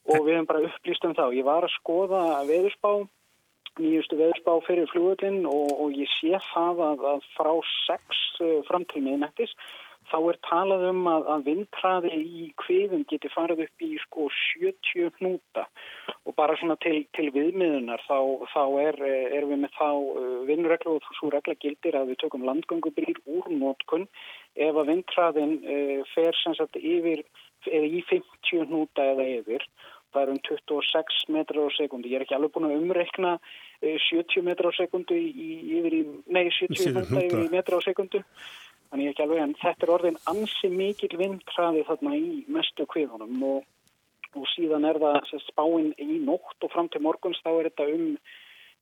Og 0.07 0.23
við 0.23 0.37
hefum 0.37 0.47
bara 0.47 0.63
upplýst 0.69 1.07
um 1.07 1.15
þá. 1.17 1.25
Ég 1.35 1.47
var 1.47 1.67
að 1.67 1.75
skoða 1.75 2.21
veðurspá, 2.47 2.91
nýjustu 3.81 4.19
veðurspá 4.19 4.53
fyrir 4.67 4.87
flugvöldin 4.91 5.43
og, 5.49 5.73
og 5.81 5.97
ég 5.97 6.09
sé 6.17 6.37
það 6.51 6.85
að, 6.91 7.03
að 7.13 7.27
frá 7.35 7.51
6 7.87 8.23
uh, 8.43 8.55
fram 8.69 8.87
til 8.91 9.03
miðnættis 9.05 9.53
þá 10.07 10.17
er 10.31 10.37
talað 10.47 10.83
um 10.87 11.01
að, 11.11 11.25
að 11.33 11.41
vindræði 11.49 12.11
í 12.15 12.45
kviðum 12.61 13.01
geti 13.09 13.31
farið 13.33 13.65
upp 13.65 13.83
í 13.83 13.89
sko 14.05 14.29
70 14.31 15.09
hnúta. 15.17 15.65
Og 16.23 16.35
bara 16.37 16.55
svona 16.59 16.77
til, 16.79 17.01
til 17.17 17.27
viðmiðunar 17.35 18.05
þá, 18.07 18.19
þá 18.53 18.63
er, 18.85 19.01
er 19.35 19.49
við 19.49 19.61
með 19.65 19.75
þá 19.75 19.89
uh, 19.89 20.37
vinnreglu 20.47 20.95
og 20.95 21.11
svo 21.19 21.33
regla 21.33 21.57
gildir 21.59 21.99
að 21.99 22.13
við 22.13 22.21
tökum 22.23 22.47
landgöngubrýr 22.47 23.19
úr 23.25 23.51
nótkun 23.51 24.07
ef 24.55 24.79
að 24.79 24.89
vindræðin 24.93 25.59
fer 26.15 26.39
sem 26.39 26.55
sagt 26.57 26.79
yfir 26.79 27.21
eða 27.67 27.91
í 27.99 28.01
50 28.09 28.65
hnúta 28.71 29.03
eða 29.11 29.27
yfir 29.37 29.65
það 30.13 30.23
er 30.23 30.33
um 30.33 30.39
26 30.47 31.25
metrar 31.35 31.69
á 31.69 31.77
sekundi 31.77 32.11
ég 32.11 32.19
er 32.19 32.25
ekki 32.25 32.37
alveg 32.37 32.53
búin 32.55 32.69
að 32.69 32.77
umreikna 32.79 33.37
70 33.81 34.45
metrar 34.45 34.73
á 34.73 34.77
sekundi 34.77 35.17
í, 35.17 35.49
yfir 35.79 35.93
í, 35.99 36.05
nei 36.33 36.47
70 36.49 36.95
hnúta 36.95 37.21
yfir 37.21 37.43
í 37.43 37.51
metrar 37.53 37.83
á 37.83 37.85
sekundu 37.85 38.23
Þannig 38.87 39.09
ekki 39.11 39.23
alveg 39.23 39.41
en 39.43 39.55
þetta 39.59 39.85
er 39.85 39.91
orðin 39.91 40.19
ansi 40.31 40.69
mikil 40.71 41.11
vindkraði 41.19 41.83
þarna 41.89 42.13
í 42.15 42.27
mestu 42.55 42.85
kviðunum 42.87 43.41
og, 43.43 43.65
og 44.39 44.45
síðan 44.53 44.87
er 44.87 44.99
það 45.03 45.33
spáinn 45.43 45.89
í 45.99 46.19
nótt 46.23 46.63
og 46.63 46.71
fram 46.71 46.87
til 46.93 47.03
morguns 47.03 47.41
þá 47.43 47.49
er 47.51 47.69
þetta 47.69 47.87
um, 47.97 48.05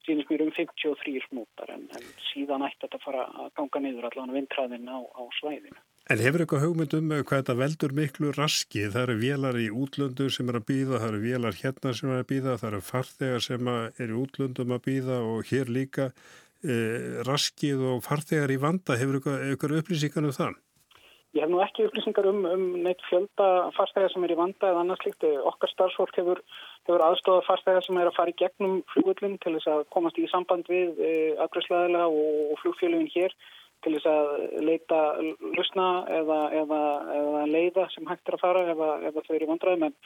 sínist 0.06 0.30
mér 0.30 0.46
um 0.46 0.54
53 0.54 1.24
smútar 1.26 1.74
en, 1.74 1.88
en 1.98 2.06
síðan 2.30 2.68
ætti 2.68 2.86
þetta 2.86 3.02
að 3.02 3.08
fara 3.08 3.26
að 3.34 3.52
ganga 3.58 3.82
niður 3.82 4.10
allavega 4.12 4.38
vindkraðin 4.38 4.94
á, 4.94 5.00
á 5.02 5.22
svæðinu. 5.40 5.82
En 6.06 6.20
hefur 6.22 6.44
eitthvað 6.44 6.62
hugmynd 6.62 6.92
um 6.94 7.08
hvað 7.10 7.40
þetta 7.40 7.54
veldur 7.58 7.94
miklu 7.98 8.32
raski? 8.36 8.84
Það 8.94 9.06
eru 9.08 9.14
vélar 9.24 9.56
í 9.58 9.72
útlöndu 9.74 10.28
sem 10.30 10.52
er 10.52 10.60
að 10.60 10.68
býða, 10.68 11.00
það 11.02 11.08
eru 11.08 11.22
vélar 11.24 11.58
hérna 11.58 11.94
sem 11.98 12.12
er 12.14 12.22
að 12.22 12.28
býða, 12.30 12.54
það 12.62 12.68
eru 12.70 12.82
farþegar 12.90 13.46
sem 13.46 13.70
er 13.74 14.14
í 14.14 14.20
útlöndum 14.22 14.76
að 14.76 14.84
býða 14.86 15.18
og 15.26 15.50
hér 15.50 15.72
líka 15.74 16.06
eh, 16.62 17.18
raskið 17.26 17.82
og 17.90 18.06
farþegar 18.06 18.54
í 18.54 18.60
vanda, 18.62 19.00
hefur 19.02 19.18
ykkur 19.56 19.76
upplýsingar 19.80 20.30
um 20.30 20.38
það? 20.38 20.62
Ég 21.34 21.42
hef 21.42 21.52
nú 21.52 21.66
ekki 21.66 21.90
upplýsingar 21.90 22.30
um, 22.30 22.46
um 22.54 22.70
neitt 22.86 23.02
fjölda 23.10 23.50
farþegar 23.74 24.14
sem 24.14 24.30
er 24.30 24.38
í 24.38 24.40
vanda 24.44 24.70
eða 24.70 24.86
annars 24.86 25.02
líkt. 25.10 25.26
Okkar 25.26 25.74
starfsfólk 25.74 26.22
hefur, 26.22 26.46
hefur 26.86 27.08
aðstofað 27.10 27.50
farþegar 27.50 27.90
sem 27.90 27.98
er 27.98 28.14
að 28.14 28.18
fara 28.22 28.30
í 28.30 28.40
gegnum 28.46 28.78
flugullin 28.94 29.40
til 29.42 29.58
þess 29.58 29.74
að 29.74 29.86
komast 29.98 30.22
í 30.22 30.30
samband 30.30 30.70
við 30.70 31.02
eh, 31.02 31.34
agresslæðilega 31.50 32.14
og, 32.14 32.42
og 32.54 32.62
flugfélugin 32.62 33.14
hér 33.18 33.40
til 33.84 33.96
þess 33.96 34.08
að 34.10 34.30
leita 34.66 35.02
lusna 35.58 35.90
eða, 36.22 36.40
eða, 36.62 36.84
eða 37.20 37.44
leiða 37.50 37.90
sem 37.94 38.08
hægt 38.10 38.30
er 38.30 38.38
að 38.38 38.46
fara 38.46 38.64
ef, 38.72 38.86
ef 39.10 39.20
þau 39.28 39.36
eru 39.36 39.52
vandræðum 39.52 39.90
en 39.90 40.00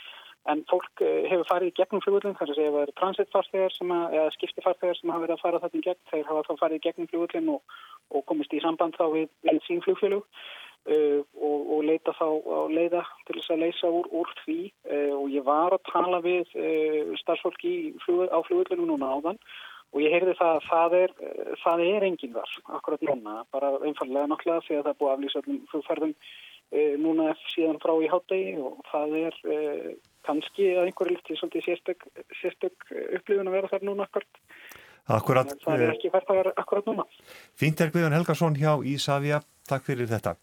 En 0.48 0.62
fólk 0.72 1.02
eh, 1.04 1.26
hefur 1.30 1.48
farið 1.50 1.70
í 1.70 1.76
gegnum 1.78 2.02
fljóðullin, 2.04 2.38
þar 2.40 2.52
að 2.54 2.58
segja 2.58 2.70
að 2.72 2.76
það 2.76 2.86
eru 2.86 2.96
transitfarþegar 3.00 3.76
eða 4.16 4.32
skiptifarþegar 4.36 4.98
sem 4.98 5.12
hafa 5.12 5.24
verið 5.26 5.36
að 5.36 5.44
fara 5.44 5.60
þetta 5.66 5.80
í 5.80 5.84
gegn. 5.88 6.00
Þeir 6.12 6.30
hafa 6.30 6.44
þá 6.48 6.54
farið 6.62 6.80
í 6.80 6.84
gegnum 6.86 7.10
fljóðullin 7.12 7.52
og, 7.56 7.76
og 8.16 8.26
komist 8.32 8.56
í 8.56 8.62
samband 8.64 8.96
þá 8.98 9.06
við, 9.14 9.28
við 9.50 9.60
sín 9.68 9.84
fljóðfélug 9.86 10.24
uh, 10.24 11.20
og, 11.50 11.58
og 11.76 11.84
leita 11.90 12.16
þá 12.18 12.28
á 12.40 12.60
leiða 12.72 13.04
til 13.28 13.36
þess 13.36 13.54
að 13.54 13.64
leysa 13.66 13.92
úr, 14.00 14.10
úr 14.22 14.32
því. 14.46 14.60
Uh, 14.88 15.14
og 15.20 15.36
ég 15.36 15.48
var 15.50 15.76
að 15.76 15.86
tala 15.92 16.22
við 16.24 16.56
uh, 16.56 17.12
starfsfólki 17.22 17.76
á 18.32 18.40
fljóðullinu 18.48 18.88
núna 18.94 19.12
áðan 19.20 19.44
og 19.90 20.04
ég 20.04 20.14
heyrði 20.14 20.36
það 20.38 20.54
að 20.56 20.68
það 20.70 20.96
er, 21.00 21.16
það 21.64 21.84
er 21.88 22.06
enginn 22.10 22.36
þar 22.36 22.56
akkurat 22.78 23.08
núna, 23.10 23.40
bara 23.54 23.72
einfallega 23.80 24.30
náttúrulega 24.30 24.66
því 24.68 24.78
að 24.78 24.86
það 24.86 24.92
er 24.94 25.00
búið 25.00 25.12
að 25.12 25.18
aflýsa 25.18 25.42
allum 25.42 25.60
fljóðferðum 25.72 26.16
núna 27.02 27.32
síðan 27.50 27.80
frá 27.82 27.96
í 27.98 28.10
hátegi 28.12 28.52
og 28.62 28.84
það 28.92 29.16
er 29.24 29.40
kannski 30.28 30.68
að 30.76 30.90
einhverju 30.90 31.16
lífti 31.16 31.38
svolítið 31.40 31.66
sérstök, 31.66 32.06
sérstök 32.42 32.92
upplifun 33.18 33.50
að 33.50 33.58
vera 33.58 33.72
þar 33.72 33.88
núna 33.88 34.06
akkurat. 34.06 34.44
Akkurat. 35.10 35.56
Það 35.64 35.86
er 35.86 35.96
ekki 35.96 36.12
verðt 36.14 36.30
að 36.30 36.40
vera 36.44 36.54
akkurat 36.62 36.92
núna. 36.92 37.08
Fínt 37.58 37.82
er 37.82 37.90
Guðan 37.94 38.14
Helgarsson 38.14 38.60
hjá 38.60 38.76
Ísafja. 38.86 39.42
Takk 39.70 39.88
fyrir 39.88 40.10
þetta. 40.12 40.36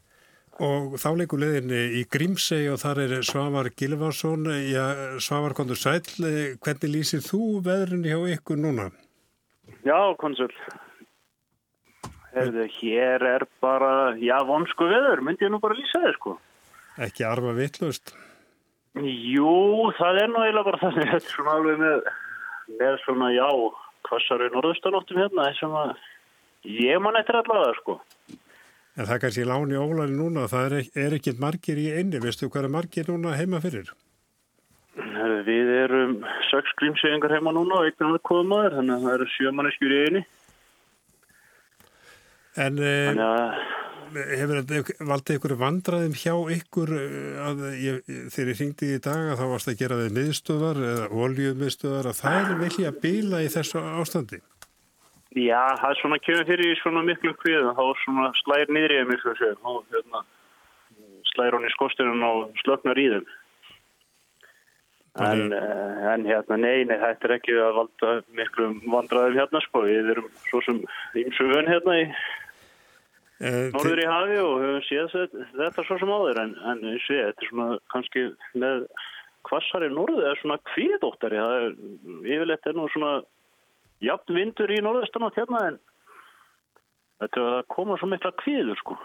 Og 0.67 0.97
þá 0.99 1.09
leikur 1.21 1.43
leðinni 1.43 1.83
í 2.01 2.03
Grímsei 2.11 2.65
og 2.73 2.81
þar 2.81 3.03
er 3.05 3.17
Svavar 3.29 3.69
Gilvarsson. 3.77 4.49
Já, 4.67 4.87
Svavar 5.23 5.55
kontur 5.55 5.79
sæl. 5.79 6.01
Hvernig 6.65 6.91
lýsir 6.91 7.23
þú 7.23 7.61
veðrunni 7.67 8.11
hjá 8.11 8.39
ykkur 8.39 8.59
núna? 8.59 8.89
Já, 9.87 9.99
konsul. 10.19 10.51
Herðu, 12.35 12.67
hér 12.81 13.23
er 13.25 13.47
bara, 13.63 14.17
já, 14.21 14.37
vonsku 14.45 14.89
veður. 14.91 15.23
Myndi 15.25 15.47
ég 15.47 15.53
nú 15.55 15.61
bara 15.63 15.77
lýsa 15.79 16.03
þið, 16.03 16.17
sko. 16.19 16.37
Ekki 17.07 17.27
arfa 17.29 17.53
vittlust. 17.57 18.13
Jú, 18.97 19.53
það 19.99 20.23
er 20.23 20.31
nú 20.33 20.43
eiginlega 20.43 20.69
bara 20.71 20.81
þannig 20.81 21.11
þetta 21.11 21.19
er 21.21 21.33
svona 21.35 21.55
alveg 21.59 21.81
með, 21.83 22.07
með 22.81 22.95
svona 23.05 23.31
já, 23.35 23.49
hvassar 24.09 24.45
í 24.47 24.49
norðustanóttum 24.55 25.21
hérna 25.21 25.51
sem 25.59 25.75
að 25.77 25.93
ég 26.81 27.03
man 27.05 27.19
eftir 27.21 27.37
allavega 27.43 27.77
sko. 27.83 27.99
En 28.97 29.05
það 29.05 29.21
kannski 29.27 29.45
láni 29.45 29.77
ólæni 29.77 30.17
núna, 30.17 30.47
það 30.49 30.79
er, 30.79 30.89
er 31.05 31.17
ekkit 31.19 31.43
margir 31.43 31.81
í 31.81 31.91
einni, 31.93 32.23
veistu 32.23 32.49
hvað 32.49 32.71
er 32.71 32.75
margir 32.79 33.13
núna 33.13 33.37
heima 33.37 33.61
fyrir? 33.61 33.93
Við 34.97 35.73
erum 35.77 36.19
sex 36.49 36.73
grímsögingar 36.81 37.37
heima 37.37 37.53
núna 37.53 37.83
og 37.83 37.89
einn 37.89 38.07
annar 38.07 38.23
komaður, 38.25 38.79
þannig 38.79 38.95
að 38.95 39.07
það 39.07 39.17
eru 39.17 39.31
sjömaneskjur 39.35 39.93
í 39.97 40.03
einni. 40.07 40.23
En... 42.57 42.79
Þannig 42.81 43.27
að 43.27 43.59
hefur 44.15 44.61
þetta 44.63 45.07
valdið 45.09 45.39
ykkur 45.39 45.55
vandraðum 45.61 46.17
hjá 46.17 46.35
ykkur 46.57 46.93
eh, 46.97 47.39
að 47.43 47.63
ég, 47.83 47.97
þegar 48.33 48.51
ég 48.53 48.61
ringdi 48.61 48.91
í 48.95 49.01
dag 49.03 49.31
að 49.33 49.41
þá 49.41 49.47
varst 49.53 49.71
að 49.71 49.81
gera 49.81 49.99
þið 50.01 50.19
miðstöðar 50.19 50.83
eða 50.91 51.09
oljum-miðstöðar 51.27 52.11
að 52.11 52.21
það 52.21 52.39
er 52.41 52.61
velja 52.63 52.93
að 52.93 53.01
bila 53.03 53.43
í 53.43 53.51
þessu 53.53 53.83
ástandi? 54.03 54.41
Já, 55.37 55.63
það 55.81 55.91
er 55.91 56.01
svona 56.01 56.21
kemur 56.25 56.49
fyrir 56.49 56.71
í 56.73 56.79
svona 56.81 57.03
miklu 57.05 57.35
kviðum 57.43 57.77
þá 57.77 57.85
svona 58.05 58.31
slæðir 58.41 58.73
niður 58.73 58.95
í 58.95 59.01
mig 59.11 59.27
og 59.27 59.83
hérna, 59.93 60.23
slæðir 61.33 61.59
hún 61.59 61.69
í 61.69 61.75
skostunum 61.75 62.25
og 62.31 62.63
slöknar 62.63 63.01
í 63.03 63.11
þeim 63.13 63.27
en, 65.25 65.53
eh, 65.53 66.09
en 66.13 66.27
hérna 66.29 66.59
neini 66.61 66.99
þetta 67.01 67.29
er 67.29 67.37
ekki 67.39 67.55
að 67.61 67.77
valda 67.81 68.17
miklu 68.37 68.73
vandraðum 68.85 69.39
hérna 69.41 69.63
sko, 69.65 69.85
við 69.87 70.11
erum 70.15 70.29
svo 70.49 70.63
sem 70.67 70.83
ímsu 71.23 71.49
vön 71.53 71.73
hérna 71.73 72.03
í 72.03 72.11
Uh, 73.37 73.69
Norður 73.69 74.01
í 74.01 74.05
hafi 74.09 74.37
og 74.41 74.63
höfum 74.63 74.85
séð 74.87 75.11
þetta 75.59 75.83
svo 75.85 75.99
sem 76.01 76.09
áður. 76.09 76.39
En, 76.41 76.55
en 76.71 76.79
ég 76.89 77.03
sé, 77.05 77.19
þetta 77.21 77.45
er 77.45 77.51
svona 77.51 77.67
kannski 77.93 78.23
með 78.57 78.87
kvassari 79.47 79.91
norðu 79.93 80.23
eða 80.25 80.39
svona 80.41 80.57
kvíðdóttari 80.73 81.41
það 81.41 81.57
er, 81.59 81.75
yfirleitt 82.33 82.71
er 82.71 82.79
nú 82.79 82.87
svona 82.93 83.13
jafn 84.05 84.37
vindur 84.37 84.73
í 84.73 84.81
norðustan 84.85 85.27
átt 85.29 85.39
hérna 85.41 85.63
en 85.71 85.79
þetta 87.23 87.43
er 87.43 87.59
að 87.61 87.69
koma 87.73 87.99
svo 88.01 88.11
mikla 88.11 88.33
kvíður 88.43 88.81
sko 88.83 88.99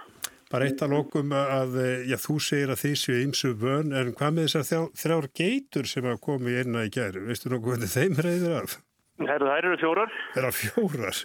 Bara 0.51 0.67
eitt 0.67 0.81
að 0.83 0.91
lókum 0.91 1.31
að, 1.35 1.75
já 2.09 2.17
þú 2.19 2.37
segir 2.43 2.71
að 2.73 2.81
því 2.81 2.91
séu 2.99 3.19
ymsu 3.23 3.51
vön 3.61 3.93
en 3.95 4.13
hvað 4.17 4.33
með 4.35 4.47
þessar 4.51 4.87
þrjár 4.99 5.27
geitur 5.39 5.87
sem 5.87 6.07
að 6.11 6.23
komi 6.25 6.55
einna 6.59 6.83
í 6.87 6.91
gæri, 6.91 7.23
veistu 7.27 7.51
nokkuð 7.53 7.77
hvernig 7.77 7.93
þeim 7.93 8.17
reyður 8.25 8.57
af? 8.61 8.77
Herru, 9.21 9.47
þær 9.51 9.65
eru 9.67 9.77
fjórar. 9.77 10.13
Það 10.33 10.41
eru 10.41 10.51
fjórar? 10.57 11.15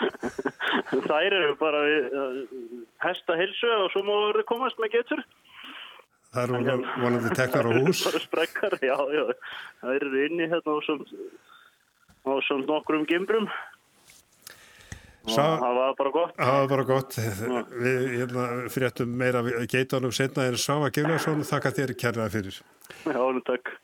Þær 1.10 1.36
eru 1.36 1.50
bara 1.60 1.80
við 1.84 2.04
hesta 3.04 3.36
hilsu 3.36 3.70
og 3.76 3.90
svo 3.92 4.02
móður 4.06 4.42
komast 4.48 4.80
með 4.80 4.94
getur. 4.96 5.22
Það 6.30 6.54
eru 6.62 6.76
vonandi 7.02 7.34
tekkar 7.36 7.68
á 7.68 7.70
hús? 7.78 8.04
Það 8.06 8.14
eru 8.14 8.22
sprekkar, 8.24 8.78
já, 8.86 8.96
já. 9.16 9.24
Það 9.82 9.98
eru 9.98 10.24
inni 10.26 10.48
hérna 10.50 10.78
á 10.78 10.80
svona 10.86 12.64
nokkrum 12.64 13.04
gimbrum. 13.10 13.46
Sá, 15.28 15.60
það 15.60 15.76
var 15.76 15.92
bara 15.98 16.14
gott. 16.14 16.32
Það 16.38 16.56
var 16.56 16.70
bara 16.72 16.86
gott. 16.88 17.18
Við 17.20 18.08
hérna, 18.16 18.46
fréttum 18.72 19.12
meira 19.20 19.44
geitunum 19.68 20.14
senna 20.16 20.48
en 20.48 20.58
Sáva 20.60 20.88
Giljarsson, 20.94 21.44
þakka 21.46 21.76
þér 21.76 21.94
kærlega 22.00 22.32
fyrir. 22.32 22.60
Já, 23.04 23.22
takk. 23.46 23.76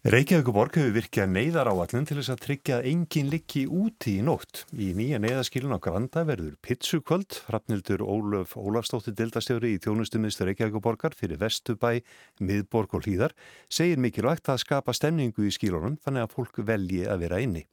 Reykjavíkuborg 0.00 0.78
hefur 0.78 0.94
virkjað 0.94 1.26
neyðar 1.28 1.68
áallin 1.68 2.06
til 2.08 2.14
þess 2.16 2.32
að 2.32 2.38
tryggja 2.40 2.76
að 2.78 2.86
enginn 2.88 3.26
liggi 3.28 3.66
úti 3.68 4.14
í 4.16 4.22
nótt. 4.24 4.62
Í 4.72 4.94
nýja 4.96 5.18
neyðaskilun 5.20 5.76
á 5.76 5.82
Granda 5.84 6.22
verður 6.24 6.54
pizzukvöld. 6.64 7.42
Hrafnildur 7.50 8.00
Ólaf 8.00 8.54
Ólafstóttir 8.56 9.12
dildastjóri 9.18 9.74
í 9.74 9.82
þjónustumistur 9.84 10.48
Reykjavíkuborgar 10.48 11.12
fyrir 11.18 11.36
Vestubæ, 11.42 11.98
Miðborg 12.40 12.96
og 12.96 13.04
Hlýðar 13.04 13.36
segir 13.68 14.00
mikilvægt 14.00 14.48
að 14.48 14.62
skapa 14.64 14.96
stemningu 14.96 15.44
í 15.44 15.52
skilunum 15.52 16.00
þannig 16.00 16.24
að 16.24 16.32
fólk 16.38 16.62
velji 16.64 17.04
að 17.04 17.26
vera 17.26 17.42
inni. 17.44 17.66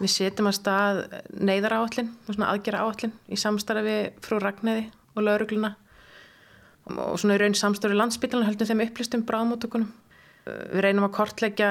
Við 0.00 0.10
setjum 0.10 0.50
að 0.50 0.56
stað 0.58 1.00
neyðar 1.38 1.76
áallin, 1.78 2.10
svona 2.26 2.50
aðgera 2.50 2.82
áallin 2.82 3.14
í 3.30 3.38
samstarfi 3.38 3.98
frú 4.24 4.40
Ragnæði 4.42 4.88
og 5.14 5.22
laurugluna 5.22 5.74
og 6.90 7.14
svona 7.20 7.36
í 7.36 7.40
raun 7.40 7.54
samstarfi 7.56 7.96
landsbytlan 7.96 8.46
höldum 8.48 8.68
þeim 8.68 8.82
upplistum 8.88 9.22
bráðmótökunum 9.28 9.92
við 10.44 10.82
reynum 10.84 11.06
að 11.06 11.14
kortleggja 11.16 11.70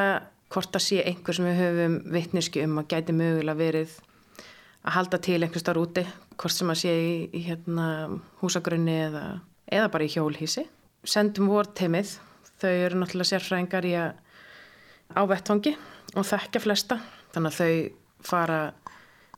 hvort 0.53 0.77
að 0.77 0.85
sé 0.85 1.03
einhver 1.03 1.35
sem 1.35 1.49
við 1.49 1.59
höfum 1.59 1.99
vittneski 2.15 2.63
um 2.65 2.79
að 2.81 2.89
gæti 2.95 3.15
mögulega 3.17 3.59
verið 3.59 3.97
að 4.83 4.95
halda 4.97 5.19
til 5.27 5.39
einhver 5.41 5.61
starf 5.61 5.83
úti 5.83 6.05
hvort 6.33 6.55
sem 6.55 6.71
að 6.73 6.79
sé 6.81 6.93
í, 6.95 7.13
í 7.29 7.43
hérna, 7.45 7.87
húsagrunni 8.41 8.97
eða, 9.09 9.25
eða 9.67 9.91
bara 9.93 10.07
í 10.07 10.13
hjólhísi 10.15 10.65
sendum 11.03 11.51
vorteimið 11.51 12.15
þau 12.63 12.71
eru 12.71 13.01
náttúrulega 13.01 13.33
sérfræðingar 13.33 13.89
í 13.89 13.95
að 13.99 14.13
á 15.13 15.21
vettvangi 15.29 15.73
og 16.17 16.25
þekkja 16.27 16.61
flesta. 16.63 16.99
Þannig 17.33 17.51
að 17.51 17.59
þau 17.59 18.02
fara 18.25 18.61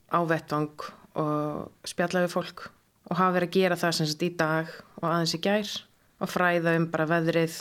á 0.10 0.20
vettvang 0.28 0.88
og 1.20 1.88
spjalla 1.88 2.26
við 2.26 2.34
fólk 2.36 2.66
og 3.10 3.20
hafa 3.20 3.36
verið 3.38 3.50
að 3.50 3.58
gera 3.60 3.80
það 3.80 3.98
sem 3.98 4.10
sagt 4.10 4.26
í 4.26 4.32
dag 4.38 4.72
og 5.02 5.06
aðeins 5.10 5.36
í 5.38 5.42
gær 5.44 5.76
og 6.24 6.32
fræða 6.32 6.76
um 6.80 6.88
bara 6.92 7.10
veðrið 7.10 7.60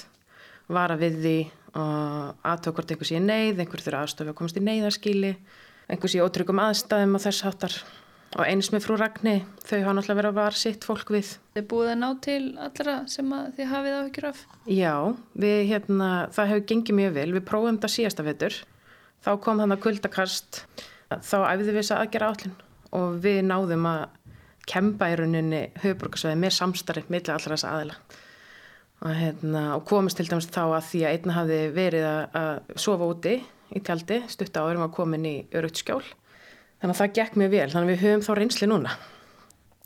vara 0.72 0.96
við 1.00 1.20
því 1.24 1.38
og 1.74 2.46
aðtöku 2.46 2.78
hvort 2.78 2.94
einhversi 2.94 3.18
er 3.18 3.24
neyð, 3.24 3.58
einhver 3.58 3.82
þurfa 3.82 4.04
aðstofi 4.04 4.30
að 4.30 4.38
komast 4.38 4.58
í 4.60 4.62
neyðarskíli, 4.62 5.32
einhversi 5.90 6.20
í 6.20 6.22
ótryggum 6.22 6.62
aðstæðum 6.62 7.18
og 7.18 7.24
þess 7.24 7.46
hattar 7.48 7.76
og 8.34 8.42
eins 8.46 8.70
með 8.74 8.82
frú 8.86 8.96
Ragni, 8.98 9.34
þau 9.62 9.76
hafa 9.78 9.94
náttúrulega 9.94 10.18
verið 10.18 10.30
að 10.30 10.38
var 10.38 10.56
sitt 10.58 10.86
fólk 10.86 11.10
við. 11.14 11.28
Þið 11.54 11.66
búið 11.70 11.90
að 11.92 12.00
ná 12.00 12.06
til 12.24 12.38
allra 12.64 12.94
sem 13.10 13.34
þið 13.58 13.68
hafið 13.70 13.98
áhyggjur 13.98 14.26
af? 14.30 14.40
Já, 14.66 14.94
við 15.44 15.60
hérna, 15.70 16.08
það 16.34 16.50
hefur 16.50 16.64
gengið 16.70 16.98
mjög 16.98 17.14
vel, 17.18 17.28
við 17.36 17.46
prófum 17.50 17.78
þetta 17.78 17.92
síðasta 17.94 18.26
vettur, 18.26 18.58
þá 19.22 19.30
kom 19.44 19.62
þannig 19.62 19.78
að 19.78 19.84
kuldakast, 19.86 20.60
þá 21.10 21.36
æfðum 21.50 21.70
við 21.70 21.80
þess 21.80 21.94
að 21.94 22.02
aðgera 22.04 22.28
állin 22.32 22.54
og 22.94 23.16
við 23.24 23.40
náðum 23.48 23.88
að 23.90 24.04
kempa 24.70 25.10
í 25.12 25.16
rauninni 25.18 25.62
höfuborgarsvæði 25.82 26.38
með 26.40 26.54
samstarri 26.56 27.04
millir 27.12 27.34
allra 27.34 27.56
þessa 27.56 27.72
aðila. 27.74 27.96
Og, 29.04 29.10
hérna, 29.18 29.64
og 29.76 29.82
komist 29.88 30.16
til 30.16 30.28
dæmis 30.30 30.48
þá 30.48 30.62
að 30.64 30.86
því 30.88 31.02
að 31.04 31.16
einna 31.16 31.36
hafi 31.36 31.58
verið 31.74 32.06
að, 32.08 32.70
sofa 32.80 33.08
úti 33.10 33.34
í 33.74 33.82
tjaldi 33.84 34.22
stutt 34.32 34.56
á 34.56 34.62
erum 34.64 34.86
að 34.86 34.94
komin 34.96 35.28
í 35.28 35.34
örugt 35.52 35.82
skjól. 35.82 36.04
Þannig 36.80 36.94
að 36.94 37.00
það 37.02 37.12
gekk 37.18 37.36
mjög 37.40 37.52
vel 37.52 37.68
þannig 37.74 37.84
að 37.84 37.92
við 37.92 38.02
höfum 38.06 38.24
þá 38.24 38.32
reynsli 38.38 38.70
núna. 38.70 38.96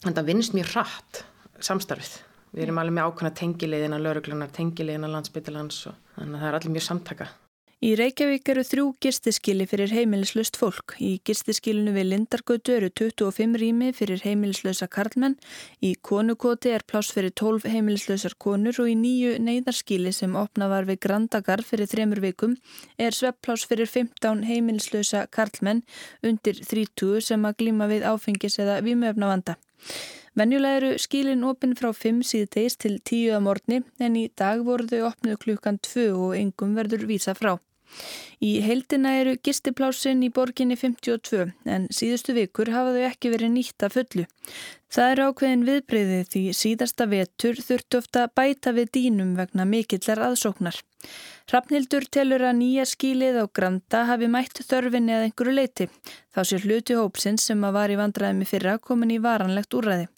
Að 0.04 0.14
það 0.20 0.30
vinst 0.30 0.54
mjög 0.54 0.70
rætt 0.76 1.24
samstarfið. 1.66 2.14
Við 2.54 2.64
erum 2.68 2.80
alveg 2.80 2.96
með 2.96 3.10
ákvæmna 3.10 3.34
tengilegina 3.42 3.98
lauruglunar, 4.00 4.54
tengilegina 4.54 5.10
landsbyttilans 5.10 5.82
þannig 6.14 6.38
að 6.38 6.42
það 6.44 6.48
er 6.48 6.58
allir 6.60 6.76
mjög 6.76 6.86
samtaka 6.86 7.28
Í 7.78 7.92
Reykjavík 7.94 8.48
eru 8.50 8.64
þrjú 8.66 8.84
gistiskili 8.98 9.62
fyrir 9.70 9.92
heimilislust 9.94 10.56
fólk. 10.58 10.96
Í 10.98 11.20
gistiskilinu 11.22 11.92
við 11.94 12.08
Lindargötu 12.08 12.72
eru 12.74 12.88
25 12.90 13.54
rými 13.62 13.92
fyrir 13.94 14.18
heimilislösa 14.24 14.88
karlmenn, 14.90 15.36
í 15.78 15.92
konukoti 16.02 16.72
er 16.74 16.82
pláss 16.82 17.14
fyrir 17.14 17.30
12 17.38 17.70
heimilislösar 17.70 18.34
konur 18.34 18.80
og 18.82 18.90
í 18.90 18.96
nýju 18.98 19.36
neyðarskili 19.46 20.10
sem 20.10 20.34
opna 20.34 20.66
var 20.72 20.90
við 20.90 20.98
Grandagar 21.06 21.62
fyrir 21.62 21.86
þremur 21.86 22.18
vikum 22.24 22.56
er 22.98 23.14
sveppláss 23.14 23.70
fyrir 23.70 23.86
15 23.86 24.42
heimilislösa 24.50 25.28
karlmenn 25.30 25.84
undir 26.26 26.58
30 26.58 27.22
sem 27.30 27.46
að 27.46 27.60
glíma 27.62 27.86
við 27.94 28.08
áfengis 28.10 28.58
eða 28.58 28.80
výmöfna 28.82 29.30
vanda. 29.30 29.58
Venjulega 30.34 30.82
eru 30.82 30.90
skilin 30.98 31.46
opinn 31.46 31.78
frá 31.78 31.92
5 31.94 32.26
síðdeis 32.26 32.74
til 32.74 32.98
10 32.98 33.38
að 33.38 33.46
morgni 33.46 33.80
en 34.02 34.18
í 34.18 34.26
dag 34.34 34.66
voru 34.66 34.90
þau 34.90 35.12
opnuð 35.12 35.40
klukkan 35.46 35.78
2 35.78 36.10
og 36.10 36.36
engum 36.42 36.74
verður 36.74 37.06
vísa 37.06 37.38
frá. 37.38 37.54
Í 38.38 38.50
heildina 38.62 39.16
eru 39.18 39.34
gistiplásin 39.42 40.20
í 40.22 40.28
borginni 40.34 40.76
52 40.78 41.48
en 41.66 41.86
síðustu 41.90 42.36
vikur 42.36 42.70
hafa 42.70 42.92
þau 42.94 43.06
ekki 43.08 43.32
verið 43.32 43.54
nýtt 43.54 43.86
að 43.86 43.96
fullu. 43.96 44.26
Það 44.94 45.12
er 45.12 45.22
ákveðin 45.26 45.64
viðbreyði 45.66 46.18
því 46.32 46.42
síðasta 46.56 47.06
vetur 47.10 47.58
þurftu 47.60 47.98
ofta 47.98 48.26
bæta 48.40 48.72
við 48.76 48.92
dýnum 48.96 49.34
vegna 49.36 49.66
mikillar 49.68 50.22
aðsóknar. 50.28 50.78
Hrafnildur 51.50 52.06
telur 52.14 52.44
að 52.46 52.60
nýja 52.60 52.86
skílið 52.88 53.40
á 53.42 53.44
Granda 53.52 54.04
hafi 54.08 54.30
mætt 54.32 54.62
þörfinni 54.68 55.16
að 55.16 55.26
einhverju 55.28 55.56
leiti. 55.58 55.88
Þá 56.34 56.40
sé 56.44 56.62
hluti 56.62 56.96
hópsins 56.98 57.48
sem 57.50 57.64
að 57.64 57.76
var 57.80 57.92
í 57.92 57.98
vandræðimi 58.00 58.48
fyrra 58.48 58.78
komin 58.78 59.16
í 59.16 59.20
varanlegt 59.24 59.76
úrræði. 59.76 60.08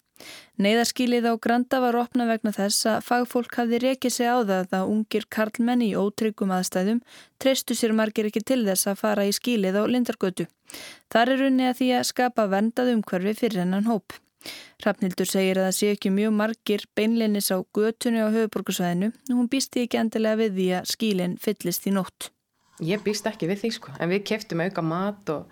Neiðarskílið 0.61 1.27
á 1.31 1.33
Granda 1.41 1.79
var 1.81 1.97
opna 1.97 2.27
vegna 2.29 2.51
þess 2.53 2.87
að 2.89 3.05
fagfólk 3.07 3.55
hafði 3.57 3.79
rekið 3.85 4.15
sig 4.15 4.29
á 4.29 4.37
það 4.45 4.75
að 4.77 4.91
ungir 4.93 5.27
karlmenn 5.33 5.85
í 5.85 5.93
ótryggum 5.97 6.51
aðstæðum 6.53 6.99
treystu 7.41 7.77
sér 7.77 7.95
margir 7.97 8.29
ekki 8.29 8.43
til 8.45 8.61
þess 8.67 8.91
að 8.91 8.99
fara 9.01 9.25
í 9.25 9.31
skílið 9.33 9.79
á 9.81 9.83
Lindargötu. 9.89 10.47
Þar 11.11 11.33
er 11.35 11.45
unni 11.47 11.69
að 11.69 11.79
því 11.79 11.93
að 11.97 12.09
skapa 12.11 12.49
vendað 12.51 12.93
umhverfi 12.95 13.33
fyrir 13.41 13.63
hennan 13.63 13.89
hóp. 13.89 14.19
Hrafnildur 14.81 15.29
segir 15.29 15.59
að 15.61 15.67
það 15.69 15.77
sé 15.77 15.89
ekki 15.95 16.11
mjög 16.13 16.31
margir 16.33 16.85
beinleinis 16.97 17.51
á 17.53 17.57
götunni 17.77 18.23
á 18.25 18.33
höfuborgarsvæðinu 18.33 19.11
og 19.13 19.35
hún 19.37 19.49
býsti 19.51 19.85
ekki 19.85 19.99
endilega 20.01 20.39
við 20.41 20.55
því 20.57 20.67
að 20.79 20.93
skílinn 20.95 21.35
fyllist 21.41 21.85
í 21.85 21.93
nótt. 21.97 22.31
Ég 22.81 23.03
býst 23.05 23.27
ekki 23.29 23.49
við 23.51 23.61
því 23.61 23.71
sko, 23.75 23.93
en 24.01 24.09
við 24.09 24.23
keftum 24.31 24.63
auka 24.65 24.81
mat 24.81 25.29
og 25.29 25.49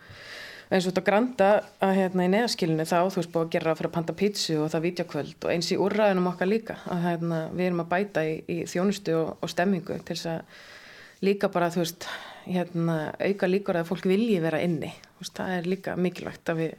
eins 0.70 0.86
og 0.86 0.92
þetta 0.92 1.06
granta 1.06 1.50
að 1.82 1.96
hérna 1.98 2.26
í 2.28 2.32
neðaskilinu 2.34 2.86
þá 2.86 2.98
þú 3.10 3.20
veist 3.20 3.32
búið 3.34 3.46
að 3.46 3.54
gera 3.56 3.76
fyrir 3.78 3.90
að 3.90 3.96
panta 3.96 4.16
pítsu 4.18 4.58
og 4.62 4.72
það 4.74 4.86
vítjakvöld 4.86 5.46
og 5.48 5.54
eins 5.54 5.72
í 5.74 5.78
úrræðunum 5.82 6.30
okkar 6.30 6.50
líka 6.50 6.76
að 6.86 7.06
hérna, 7.08 7.40
við 7.54 7.70
erum 7.70 7.84
að 7.84 7.90
bæta 7.94 8.26
í, 8.28 8.36
í 8.46 8.58
þjónustu 8.70 9.16
og, 9.18 9.32
og 9.42 9.54
stemmingu 9.54 9.98
til 9.98 10.18
þess 10.18 10.30
að 10.36 10.60
líka 11.26 11.50
bara 11.52 11.72
þú 11.74 11.82
veist 11.84 12.06
hérna, 12.46 13.00
auka 13.18 13.50
líkur 13.50 13.80
að 13.80 13.90
fólk 13.90 14.06
vilji 14.10 14.40
vera 14.44 14.62
inni. 14.64 14.92
Veist, 15.20 15.36
það 15.38 15.56
er 15.58 15.70
líka 15.74 15.96
mikilvægt 16.00 16.52
að 16.54 16.62
við, 16.64 16.76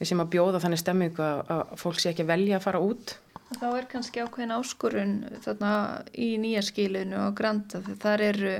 við 0.00 0.10
sem 0.10 0.22
að 0.22 0.32
bjóða 0.34 0.62
þannig 0.64 0.82
stemmingu 0.82 1.24
að, 1.26 1.42
að 1.54 1.76
fólk 1.82 2.02
sé 2.02 2.12
ekki 2.12 2.28
velja 2.28 2.58
að 2.58 2.66
fara 2.66 2.82
út 2.82 3.16
Þá 3.52 3.66
er 3.76 3.86
kannski 3.90 4.22
ákveðin 4.22 4.54
áskorun 4.56 5.12
þarna 5.44 5.72
í 6.18 6.32
nýja 6.40 6.62
skilinu 6.66 7.18
og 7.26 7.36
granta 7.38 7.82
þar 8.02 8.24
eru 8.26 8.54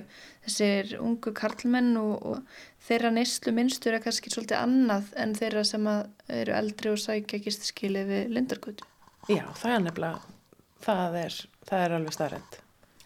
þessir 0.44 0.96
ungu 1.00 1.32
karlmenn 1.36 1.96
og, 2.00 2.14
og 2.22 2.86
þeirra 2.86 3.12
neyslu 3.14 3.54
minnstur 3.56 3.96
er 3.96 4.04
kannski 4.04 4.32
svolítið 4.32 4.58
annað 4.58 5.12
en 5.22 5.34
þeirra 5.38 5.64
sem 5.66 5.88
eru 5.88 6.56
eldri 6.58 6.92
og 6.92 7.00
sækja 7.00 7.40
gistiskili 7.44 8.04
við 8.08 8.34
lindarkutu. 8.36 8.86
Já, 9.30 9.46
það 9.58 9.74
er 9.76 9.82
nefnilega, 9.86 10.36
það 10.82 11.18
er, 11.22 11.40
það 11.68 11.86
er 11.86 11.96
alveg 11.98 12.16
starrend. 12.18 12.60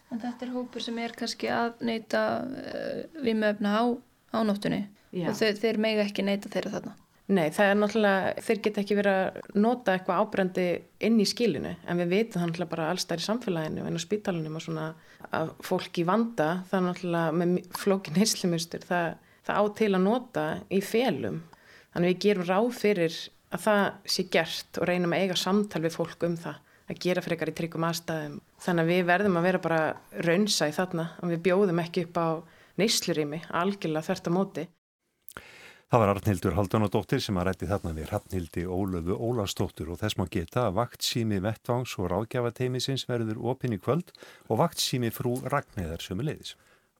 En 0.07 0.21
þetta 0.23 0.47
er 0.47 0.53
hópur 0.55 0.83
sem 0.83 1.01
er 1.03 1.15
kannski 1.17 1.49
að 1.51 1.83
neyta 1.87 2.23
uh, 2.43 2.61
eh, 2.71 3.01
við 3.19 3.41
möfna 3.41 3.73
á, 3.75 3.83
á 4.33 4.39
nóttunni 4.47 4.85
Já. 5.11 5.27
og 5.31 5.35
þeir, 5.39 5.59
þeir 5.59 5.83
mega 5.83 6.07
ekki 6.07 6.25
neyta 6.25 6.51
þeirra 6.51 6.77
þarna. 6.77 6.95
Nei, 7.27 7.49
það 7.51 7.69
er 7.69 7.75
náttúrulega, 7.75 8.43
þeir 8.45 8.59
geta 8.63 8.79
ekki 8.81 8.95
verið 8.95 9.17
að 9.19 9.55
nota 9.59 9.93
eitthvað 9.97 10.19
ábrendi 10.23 10.67
inn 11.03 11.17
í 11.19 11.25
skilinu 11.27 11.73
en 11.83 11.99
við 11.99 12.13
veitum 12.13 12.39
það 12.39 12.45
náttúrulega 12.47 12.71
bara 12.71 12.85
allstæðir 12.93 13.23
í 13.23 13.25
samfélaginu 13.25 13.83
en 13.83 13.99
á 13.99 14.05
spítalunum 14.05 14.55
og 14.55 14.63
svona 14.63 14.85
að 15.35 15.51
fólk 15.67 15.99
í 15.99 16.05
vanda, 16.07 16.47
það 16.69 16.77
er 16.77 16.85
náttúrulega 16.85 17.33
með 17.41 17.57
flókin 17.81 18.19
heislimunstur, 18.21 18.85
það, 18.87 19.09
það 19.49 19.59
á 19.59 19.63
til 19.81 19.89
að 19.89 20.05
nota 20.05 20.45
í 20.71 20.79
felum. 20.87 21.41
Þannig 21.91 22.13
við 22.13 22.23
gerum 22.23 22.47
ráð 22.47 22.69
fyrir 22.77 23.19
að 23.51 23.65
það 23.65 23.83
sé 24.15 24.27
gert 24.37 24.79
og 24.79 24.87
reynum 24.87 25.17
að 25.17 25.25
eiga 25.25 25.37
samtal 25.43 25.83
við 25.83 25.97
fólk 25.99 26.25
um 26.29 26.39
það, 26.39 26.63
að 26.87 27.03
gera 27.03 27.25
fyrir 27.25 27.35
eitthvað 27.35 27.51
í 27.51 27.57
tryggum 27.59 27.89
aðstæðum, 27.89 28.39
þannig 28.63 28.87
að 28.87 28.93
við 28.93 29.05
verðum 29.11 29.41
að 29.41 29.49
vera 29.49 29.63
bara 29.67 29.83
raunsa 30.23 30.71
í 30.71 30.77
þarna 30.79 31.09
og 31.19 31.35
við 31.35 31.43
bjóðum 31.49 31.83
ekki 31.83 32.07
upp 32.07 32.23
á 32.23 32.27
neyslurými 32.79 33.43
algjörlega 33.51 34.07
þert 34.13 34.31
á 34.31 34.31
móti 34.31 34.67
Það 35.87 36.01
var 36.01 36.09
Arnhildur 36.11 36.55
Haldunadóttir 36.57 37.21
sem 37.23 37.37
að 37.39 37.45
rætti 37.47 37.67
þarna 37.69 37.93
við 37.95 38.09
Rafnhildi 38.09 38.63
Ólöfu 38.67 39.15
Ólastóttur 39.23 39.93
og 39.93 40.01
þess 40.01 40.17
má 40.19 40.25
geta 40.27 40.65
að 40.67 40.81
vaktsými 40.81 41.37
vettvangs 41.45 41.93
og 41.95 42.09
ráðgjafateimisins 42.11 43.05
verður 43.07 43.37
opinn 43.53 43.77
í 43.77 43.79
kvöld 43.79 44.11
og 44.51 44.59
vaktsými 44.59 45.13
frú 45.15 45.37
Ragnæðar 45.47 46.03
sömuleiðis. 46.03 46.57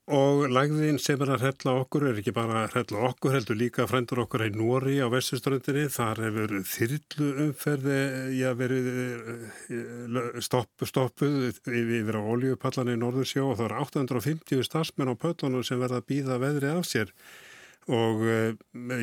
Og 0.07 0.45
lagðin 0.47 1.01
sem 1.03 1.19
er 1.19 1.33
að 1.33 1.41
hrella 1.43 1.73
okkur 1.81 2.05
er 2.07 2.21
ekki 2.21 2.31
bara 2.31 2.61
að 2.61 2.77
hrella 2.77 3.01
okkur, 3.09 3.33
heldur 3.35 3.59
líka 3.59 3.89
frendur 3.91 4.21
okkur 4.23 4.45
í 4.45 4.53
Nóri 4.55 4.95
á 5.03 5.11
vestuströndinni. 5.11 5.89
Þar 5.91 6.21
hefur 6.23 6.53
þyrlu 6.71 7.27
umferði 7.43 7.99
já, 8.37 8.47
verið 8.55 8.87
eh, 8.95 10.39
stopp, 10.47 10.87
stoppuð 10.87 11.59
yfir 11.67 12.15
á 12.15 12.23
oljupallan 12.23 12.93
í 12.93 12.95
Norðursjó 13.03 13.49
og 13.49 13.59
það 13.59 13.67
er 13.67 13.77
850 13.83 14.63
stafsmenn 14.71 15.11
á 15.11 15.15
pötunum 15.19 15.67
sem 15.67 15.83
verða 15.83 15.99
að 15.99 16.07
býða 16.13 16.39
veðri 16.45 16.71
af 16.71 16.87
sér 16.87 17.11
og 17.87 18.23
uh, 18.27 18.55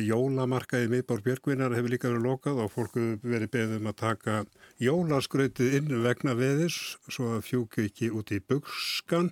jólamarkaði 0.05 0.91
miðbár 0.91 1.23
Björgvinar 1.25 1.73
hefur 1.73 1.93
líka 1.93 2.11
verið 2.11 2.27
lokað 2.27 2.61
og 2.63 2.71
fólku 2.73 3.05
verið 3.25 3.51
beðum 3.55 3.89
að 3.89 3.97
taka 4.03 4.37
jólaskrautið 4.83 5.79
inn 5.79 5.91
vegna 6.05 6.35
veðis 6.37 6.77
svo 7.09 7.35
að 7.37 7.45
fjúku 7.49 7.87
ekki 7.87 8.11
út 8.13 8.33
í 8.35 8.41
bukskan 8.45 9.31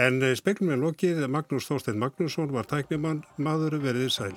en 0.00 0.22
uh, 0.24 0.32
speklum 0.38 0.72
er 0.72 0.82
lokið. 0.82 1.26
Magnús 1.28 1.68
Þorstein 1.68 2.00
Magnússon 2.00 2.52
var 2.56 2.68
tæknimann 2.70 3.24
maður 3.36 3.80
verið 3.84 4.12
sæl 4.16 4.34